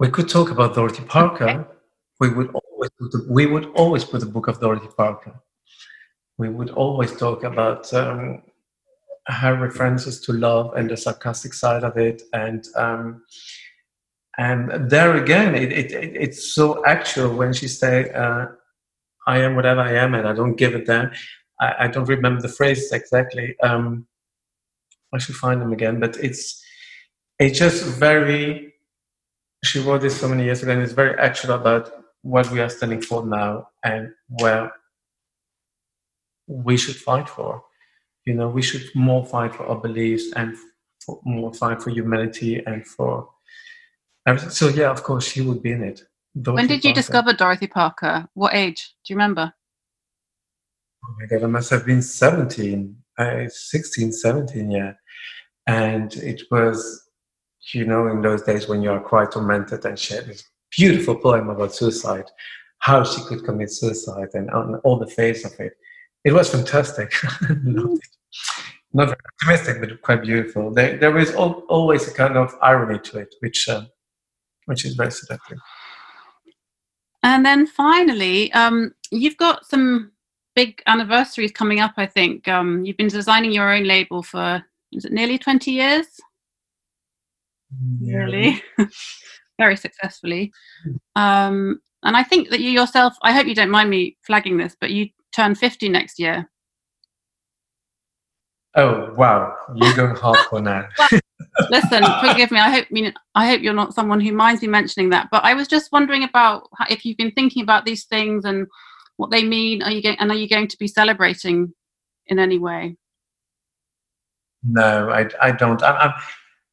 We 0.00 0.08
could 0.08 0.28
talk 0.28 0.50
about 0.50 0.74
Dorothy 0.74 1.04
Parker. 1.04 1.48
Okay. 1.48 1.64
We 2.20 2.30
would 2.30 2.50
always 2.84 2.90
put 2.98 3.12
the, 3.12 3.32
we 3.32 3.46
would 3.46 3.66
always 3.74 4.04
put 4.04 4.20
the 4.20 4.26
book 4.26 4.48
of 4.48 4.60
Dorothy 4.60 4.88
Parker. 4.96 5.34
We 6.38 6.48
would 6.48 6.70
always 6.70 7.16
talk 7.16 7.44
about 7.44 7.92
um, 7.94 8.42
her 9.26 9.54
references 9.56 10.20
to 10.22 10.32
love 10.32 10.74
and 10.74 10.90
the 10.90 10.96
sarcastic 10.96 11.54
side 11.54 11.84
of 11.84 11.96
it, 11.96 12.22
and 12.32 12.64
um, 12.76 13.22
and 14.36 14.90
there 14.90 15.14
again, 15.16 15.54
it, 15.54 15.72
it, 15.72 15.92
it 15.92 16.16
it's 16.16 16.54
so 16.54 16.84
actual 16.84 17.34
when 17.36 17.52
she 17.52 17.68
say, 17.68 18.10
uh, 18.10 18.46
"I 19.26 19.38
am 19.38 19.54
whatever 19.56 19.80
I 19.80 19.92
am, 19.92 20.14
and 20.14 20.26
I 20.26 20.32
don't 20.32 20.56
give 20.56 20.74
a 20.74 20.84
damn." 20.84 21.12
I, 21.60 21.74
I 21.80 21.88
don't 21.88 22.08
remember 22.08 22.42
the 22.42 22.48
phrases 22.48 22.90
exactly. 22.92 23.56
Um, 23.62 24.06
I 25.14 25.18
should 25.18 25.36
find 25.36 25.62
them 25.62 25.72
again, 25.72 26.00
but 26.00 26.16
it's 26.16 26.62
it's 27.38 27.58
just 27.58 27.84
very 27.84 28.74
she 29.62 29.80
wrote 29.80 30.02
this 30.02 30.20
so 30.20 30.28
many 30.28 30.44
years 30.44 30.62
ago 30.62 30.72
and 30.72 30.82
it's 30.82 30.92
very 30.92 31.18
actual 31.18 31.52
about 31.52 32.03
what 32.24 32.50
we 32.50 32.60
are 32.60 32.68
standing 32.68 33.00
for 33.00 33.24
now 33.24 33.68
and 33.84 34.10
where 34.28 34.72
we 36.46 36.76
should 36.76 36.96
fight 36.96 37.28
for 37.28 37.62
you 38.26 38.34
know 38.34 38.48
we 38.48 38.62
should 38.62 38.84
more 38.94 39.24
fight 39.24 39.54
for 39.54 39.64
our 39.66 39.80
beliefs 39.80 40.32
and 40.36 40.56
for, 41.04 41.20
more 41.24 41.52
fight 41.54 41.82
for 41.82 41.90
humanity 41.90 42.52
and 42.66 42.86
for 42.86 43.28
everything 44.26 44.50
so 44.50 44.68
yeah 44.68 44.90
of 44.90 45.02
course 45.02 45.24
she 45.26 45.40
would 45.40 45.62
be 45.62 45.72
in 45.72 45.82
it 45.82 46.02
when 46.34 46.66
did 46.66 46.84
you 46.84 46.90
Parker. 46.90 47.00
discover 47.00 47.32
Dorothy 47.32 47.68
Parker? 47.68 48.26
What 48.34 48.54
age? 48.54 48.92
Do 49.04 49.14
you 49.14 49.16
remember? 49.16 49.54
oh 51.04 51.14
my 51.18 51.26
God, 51.26 51.44
I 51.44 51.46
must 51.46 51.70
have 51.70 51.86
been 51.86 52.02
17, 52.02 52.96
uh, 53.18 53.44
16, 53.48 54.12
17, 54.12 54.70
yeah. 54.70 54.92
And 55.66 56.14
it 56.16 56.42
was, 56.50 57.08
you 57.72 57.84
know, 57.86 58.08
in 58.08 58.22
those 58.22 58.42
days 58.42 58.68
when 58.68 58.82
you 58.82 58.90
are 58.90 59.00
quite 59.00 59.32
tormented 59.32 59.84
and 59.84 59.98
had 59.98 60.26
this 60.26 60.44
beautiful 60.76 61.16
poem 61.16 61.48
about 61.48 61.74
suicide, 61.74 62.24
how 62.78 63.04
she 63.04 63.22
could 63.24 63.44
commit 63.44 63.70
suicide 63.70 64.28
and 64.34 64.50
on 64.50 64.76
all 64.84 64.98
the 64.98 65.06
face 65.06 65.44
of 65.44 65.58
it. 65.58 65.72
It 66.24 66.32
was 66.32 66.50
fantastic. 66.50 67.12
Not 68.96 69.08
very 69.08 69.20
optimistic, 69.42 69.80
but 69.80 70.02
quite 70.02 70.22
beautiful. 70.22 70.72
There, 70.72 70.96
there 70.96 71.18
is 71.18 71.34
al- 71.34 71.64
always 71.68 72.06
a 72.06 72.14
kind 72.14 72.36
of 72.36 72.54
irony 72.62 73.00
to 73.00 73.18
it, 73.18 73.34
which, 73.40 73.68
um, 73.68 73.88
which 74.66 74.84
is 74.84 74.94
very 74.94 75.10
seductive. 75.10 75.58
And 77.24 77.44
then 77.44 77.66
finally, 77.66 78.52
um, 78.52 78.94
you've 79.10 79.38
got 79.38 79.66
some 79.66 80.12
big 80.54 80.82
anniversaries 80.86 81.52
coming 81.52 81.80
up. 81.80 81.94
I 81.96 82.06
think 82.06 82.46
um, 82.48 82.84
you've 82.84 82.96
been 82.96 83.08
designing 83.08 83.52
your 83.52 83.72
own 83.72 83.84
label 83.84 84.22
for 84.22 84.62
is 84.92 85.04
it 85.04 85.12
nearly 85.12 85.38
twenty 85.38 85.72
years? 85.72 86.06
Nearly, 87.98 88.62
very 89.58 89.76
successfully. 89.76 90.52
Um, 91.16 91.80
and 92.02 92.16
I 92.16 92.22
think 92.22 92.50
that 92.50 92.60
you 92.60 92.70
yourself. 92.70 93.14
I 93.22 93.32
hope 93.32 93.46
you 93.46 93.54
don't 93.54 93.70
mind 93.70 93.90
me 93.90 94.16
flagging 94.26 94.58
this, 94.58 94.76
but 94.80 94.90
you 94.90 95.08
turn 95.34 95.54
fifty 95.54 95.88
next 95.88 96.18
year. 96.18 96.50
Oh 98.76 99.12
wow, 99.14 99.54
you're 99.74 99.94
going 99.94 100.14
hardcore 100.14 100.62
now. 100.62 100.88
Listen, 101.70 102.04
forgive 102.20 102.50
me. 102.50 102.58
I 102.58 102.70
hope 102.70 102.86
I 102.90 102.92
mean 102.92 103.14
I 103.34 103.46
hope 103.46 103.62
you're 103.62 103.72
not 103.72 103.94
someone 103.94 104.20
who 104.20 104.32
minds 104.32 104.62
me 104.62 104.68
mentioning 104.68 105.10
that. 105.10 105.28
But 105.30 105.44
I 105.44 105.54
was 105.54 105.68
just 105.68 105.92
wondering 105.92 106.24
about 106.24 106.68
if 106.90 107.04
you've 107.04 107.16
been 107.16 107.32
thinking 107.32 107.62
about 107.62 107.84
these 107.84 108.04
things 108.04 108.44
and 108.44 108.66
what 109.16 109.30
they 109.30 109.44
mean. 109.44 109.82
Are 109.82 109.90
you 109.90 110.02
going 110.02 110.16
and 110.18 110.30
are 110.30 110.36
you 110.36 110.48
going 110.48 110.68
to 110.68 110.78
be 110.78 110.88
celebrating 110.88 111.72
in 112.26 112.38
any 112.38 112.58
way? 112.58 112.96
No, 114.64 115.10
I, 115.10 115.28
I 115.40 115.52
don't. 115.52 115.82
I'm, 115.82 115.96
I'm, 115.96 116.14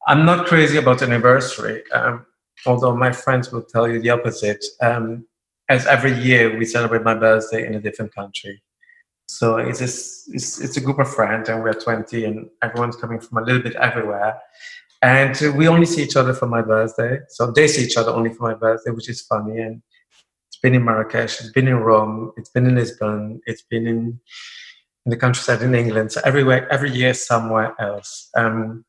I'm 0.06 0.26
not 0.26 0.46
crazy 0.46 0.78
about 0.78 1.02
anniversary. 1.02 1.84
Um, 1.92 2.26
although 2.66 2.96
my 2.96 3.12
friends 3.12 3.50
will 3.50 3.62
tell 3.62 3.88
you 3.88 4.00
the 4.00 4.10
opposite. 4.10 4.64
Um, 4.80 5.26
as 5.68 5.86
every 5.86 6.12
year 6.12 6.56
we 6.58 6.64
celebrate 6.64 7.02
my 7.02 7.14
birthday 7.14 7.66
in 7.66 7.74
a 7.74 7.80
different 7.80 8.14
country. 8.14 8.62
So 9.26 9.56
it's 9.56 9.80
a, 9.80 9.84
it's, 10.34 10.60
it's 10.60 10.76
a 10.76 10.80
group 10.80 10.98
of 10.98 11.12
friends, 11.12 11.48
and 11.48 11.62
we're 11.62 11.72
20, 11.72 12.24
and 12.24 12.50
everyone's 12.62 12.96
coming 12.96 13.20
from 13.20 13.38
a 13.38 13.42
little 13.42 13.62
bit 13.62 13.74
everywhere. 13.76 14.38
And 15.00 15.36
we 15.56 15.68
only 15.68 15.86
see 15.86 16.02
each 16.02 16.16
other 16.16 16.34
for 16.34 16.46
my 16.46 16.62
birthday. 16.62 17.20
So 17.28 17.50
they 17.50 17.66
see 17.66 17.84
each 17.84 17.96
other 17.96 18.12
only 18.12 18.30
for 18.30 18.42
my 18.42 18.54
birthday, 18.54 18.90
which 18.90 19.08
is 19.08 19.22
funny. 19.22 19.60
And 19.60 19.82
it's 20.48 20.58
been 20.62 20.74
in 20.74 20.84
Marrakesh, 20.84 21.40
it's 21.40 21.50
been 21.50 21.66
in 21.66 21.76
Rome, 21.76 22.32
it's 22.36 22.50
been 22.50 22.66
in 22.66 22.74
Lisbon, 22.74 23.40
it's 23.46 23.62
been 23.62 23.86
in, 23.86 24.20
in 25.06 25.10
the 25.10 25.16
countryside 25.16 25.62
in 25.62 25.74
England. 25.74 26.12
So 26.12 26.20
everywhere, 26.24 26.70
every 26.70 26.92
year 26.92 27.14
somewhere 27.14 27.74
else. 27.80 28.28
Um, 28.36 28.84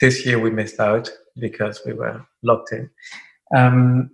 this 0.00 0.24
year 0.24 0.38
we 0.38 0.50
missed 0.50 0.80
out 0.80 1.10
because 1.38 1.80
we 1.84 1.92
were 1.92 2.24
locked 2.42 2.72
in. 2.72 2.90
Um, 3.56 4.10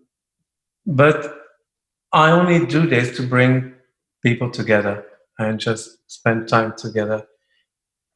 but 0.87 1.42
I 2.12 2.31
only 2.31 2.64
do 2.66 2.87
this 2.87 3.16
to 3.16 3.26
bring 3.26 3.74
people 4.22 4.50
together 4.50 5.05
and 5.38 5.61
just 5.61 5.98
spend 6.11 6.48
time 6.48 6.74
together. 6.76 7.26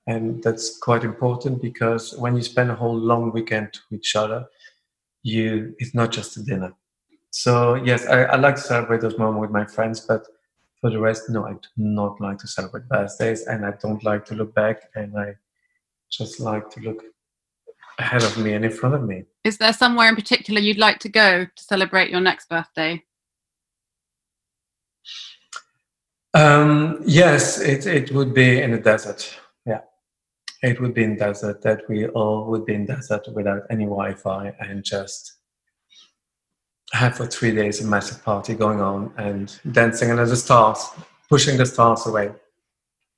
And 0.06 0.42
that's 0.42 0.78
quite 0.78 1.04
important 1.04 1.60
because 1.60 2.16
when 2.16 2.34
you 2.34 2.42
spend 2.42 2.70
a 2.70 2.74
whole 2.74 2.96
long 2.96 3.32
weekend 3.32 3.78
with 3.90 4.00
each 4.00 4.16
other, 4.16 4.46
you 5.22 5.74
it's 5.78 5.94
not 5.94 6.10
just 6.10 6.36
a 6.36 6.42
dinner. 6.42 6.72
So 7.30 7.74
yes, 7.74 8.06
I, 8.06 8.22
I 8.22 8.36
like 8.36 8.56
to 8.56 8.60
celebrate 8.60 9.02
those 9.02 9.18
moments 9.18 9.42
with 9.42 9.50
my 9.50 9.66
friends, 9.66 10.00
but 10.00 10.26
for 10.80 10.90
the 10.90 10.98
rest, 10.98 11.28
no, 11.28 11.44
I 11.44 11.52
do 11.52 11.68
not 11.76 12.20
like 12.20 12.38
to 12.38 12.48
celebrate 12.48 12.88
birthdays, 12.88 13.46
and 13.46 13.66
I 13.66 13.72
don't 13.82 14.02
like 14.02 14.24
to 14.26 14.34
look 14.34 14.54
back, 14.54 14.88
and 14.94 15.16
I 15.16 15.34
just 16.10 16.40
like 16.40 16.70
to 16.70 16.80
look 16.80 17.04
ahead 18.00 18.22
of 18.22 18.36
me 18.38 18.54
and 18.54 18.64
in 18.64 18.70
front 18.70 18.94
of 18.94 19.02
me. 19.04 19.24
Is 19.44 19.58
there 19.58 19.72
somewhere 19.72 20.08
in 20.08 20.16
particular 20.16 20.60
you'd 20.60 20.78
like 20.78 20.98
to 21.00 21.08
go 21.08 21.44
to 21.44 21.62
celebrate 21.62 22.10
your 22.10 22.20
next 22.20 22.48
birthday? 22.48 23.04
Um, 26.32 27.02
yes, 27.04 27.60
it, 27.60 27.86
it 27.86 28.12
would 28.12 28.32
be 28.32 28.60
in 28.62 28.70
the 28.72 28.78
desert. 28.78 29.38
Yeah, 29.66 29.80
it 30.62 30.80
would 30.80 30.94
be 30.94 31.04
in 31.04 31.16
desert 31.16 31.62
that 31.62 31.88
we 31.88 32.06
all 32.08 32.46
would 32.46 32.64
be 32.64 32.74
in 32.74 32.86
desert 32.86 33.26
without 33.34 33.62
any 33.68 33.84
Wi-Fi 33.84 34.54
and 34.60 34.84
just 34.84 35.38
have 36.92 37.16
for 37.16 37.26
three 37.26 37.54
days 37.54 37.82
a 37.84 37.86
massive 37.86 38.24
party 38.24 38.54
going 38.54 38.80
on 38.80 39.12
and 39.16 39.60
dancing 39.72 40.10
under 40.10 40.26
the 40.26 40.36
stars, 40.36 40.88
pushing 41.28 41.56
the 41.56 41.66
stars 41.66 42.06
away. 42.06 42.30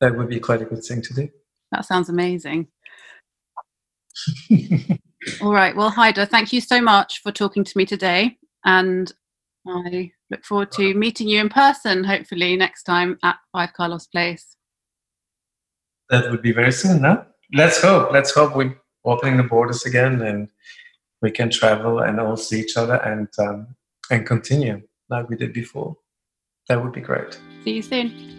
That 0.01 0.17
would 0.17 0.29
be 0.29 0.41
quite 0.41 0.63
a 0.63 0.65
good 0.65 0.85
thing 0.85 1.03
to 1.03 1.15
do. 1.15 1.29
That 1.71 1.85
sounds 1.85 2.09
amazing. 2.09 2.69
all 5.43 5.53
right. 5.53 5.75
Well, 5.75 5.91
Haider, 5.91 6.29
thank 6.29 6.53
you 6.53 6.61
so 6.61 6.81
much 6.81 7.21
for 7.23 7.33
talking 7.33 7.65
to 7.65 7.79
me 7.79 7.85
today. 7.87 8.39
And 8.65 9.13
I 9.67 10.13
look 10.31 10.45
forward 10.45 10.73
to 10.73 10.95
meeting 10.95 11.29
you 11.29 11.41
in 11.41 11.49
person, 11.49 12.05
hopefully, 12.05 12.57
next 12.57 12.85
time 12.85 13.19
at 13.23 13.37
Five 13.53 13.73
Carlos 13.75 14.07
Place. 14.07 14.57
That 16.11 16.31
would 16.31 16.43
be 16.43 16.53
very 16.53 16.73
soon, 16.73 17.03
no? 17.03 17.25
Let's 17.55 17.81
hope. 17.81 18.13
Let's 18.13 18.35
hope 18.35 18.57
we're 18.57 18.77
opening 19.05 19.37
the 19.37 19.43
borders 19.43 19.85
again 19.85 20.23
and 20.23 20.49
we 21.21 21.31
can 21.31 21.51
travel 21.51 22.01
and 22.01 22.21
all 22.21 22.37
see 22.37 22.61
each 22.61 22.77
other 22.77 22.97
and 22.97 23.29
um, 23.39 23.75
and 24.11 24.27
continue 24.27 24.83
like 25.09 25.29
we 25.29 25.37
did 25.37 25.53
before. 25.53 25.97
That 26.69 26.83
would 26.83 26.93
be 26.93 27.01
great. 27.01 27.39
See 27.65 27.77
you 27.77 27.83
soon. 27.83 28.33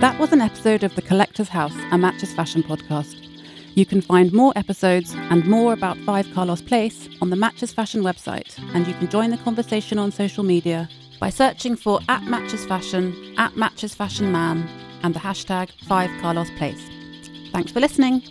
That 0.00 0.20
was 0.20 0.30
an 0.30 0.42
episode 0.42 0.82
of 0.84 0.94
The 0.94 1.00
Collector's 1.00 1.48
House, 1.48 1.72
a 1.90 1.96
Matches 1.96 2.34
Fashion 2.34 2.62
podcast. 2.62 3.16
You 3.74 3.86
can 3.86 4.02
find 4.02 4.30
more 4.30 4.52
episodes 4.54 5.14
and 5.14 5.46
more 5.46 5.72
about 5.72 5.96
5 5.96 6.34
Carlos 6.34 6.60
Place 6.60 7.08
on 7.22 7.30
the 7.30 7.36
Matches 7.36 7.72
Fashion 7.72 8.02
website, 8.02 8.58
and 8.74 8.86
you 8.86 8.92
can 8.92 9.08
join 9.08 9.30
the 9.30 9.38
conversation 9.38 9.98
on 9.98 10.12
social 10.12 10.44
media 10.44 10.86
by 11.18 11.30
searching 11.30 11.76
for 11.76 12.00
at 12.10 12.22
Matches 12.24 12.66
Fashion, 12.66 13.34
at 13.38 13.56
Matches 13.56 13.94
Fashion 13.94 14.30
Man, 14.30 14.68
and 15.02 15.14
the 15.14 15.18
hashtag 15.18 15.70
5 15.84 16.10
Carlos 16.20 16.50
Place. 16.58 16.90
Thanks 17.50 17.72
for 17.72 17.80
listening. 17.80 18.22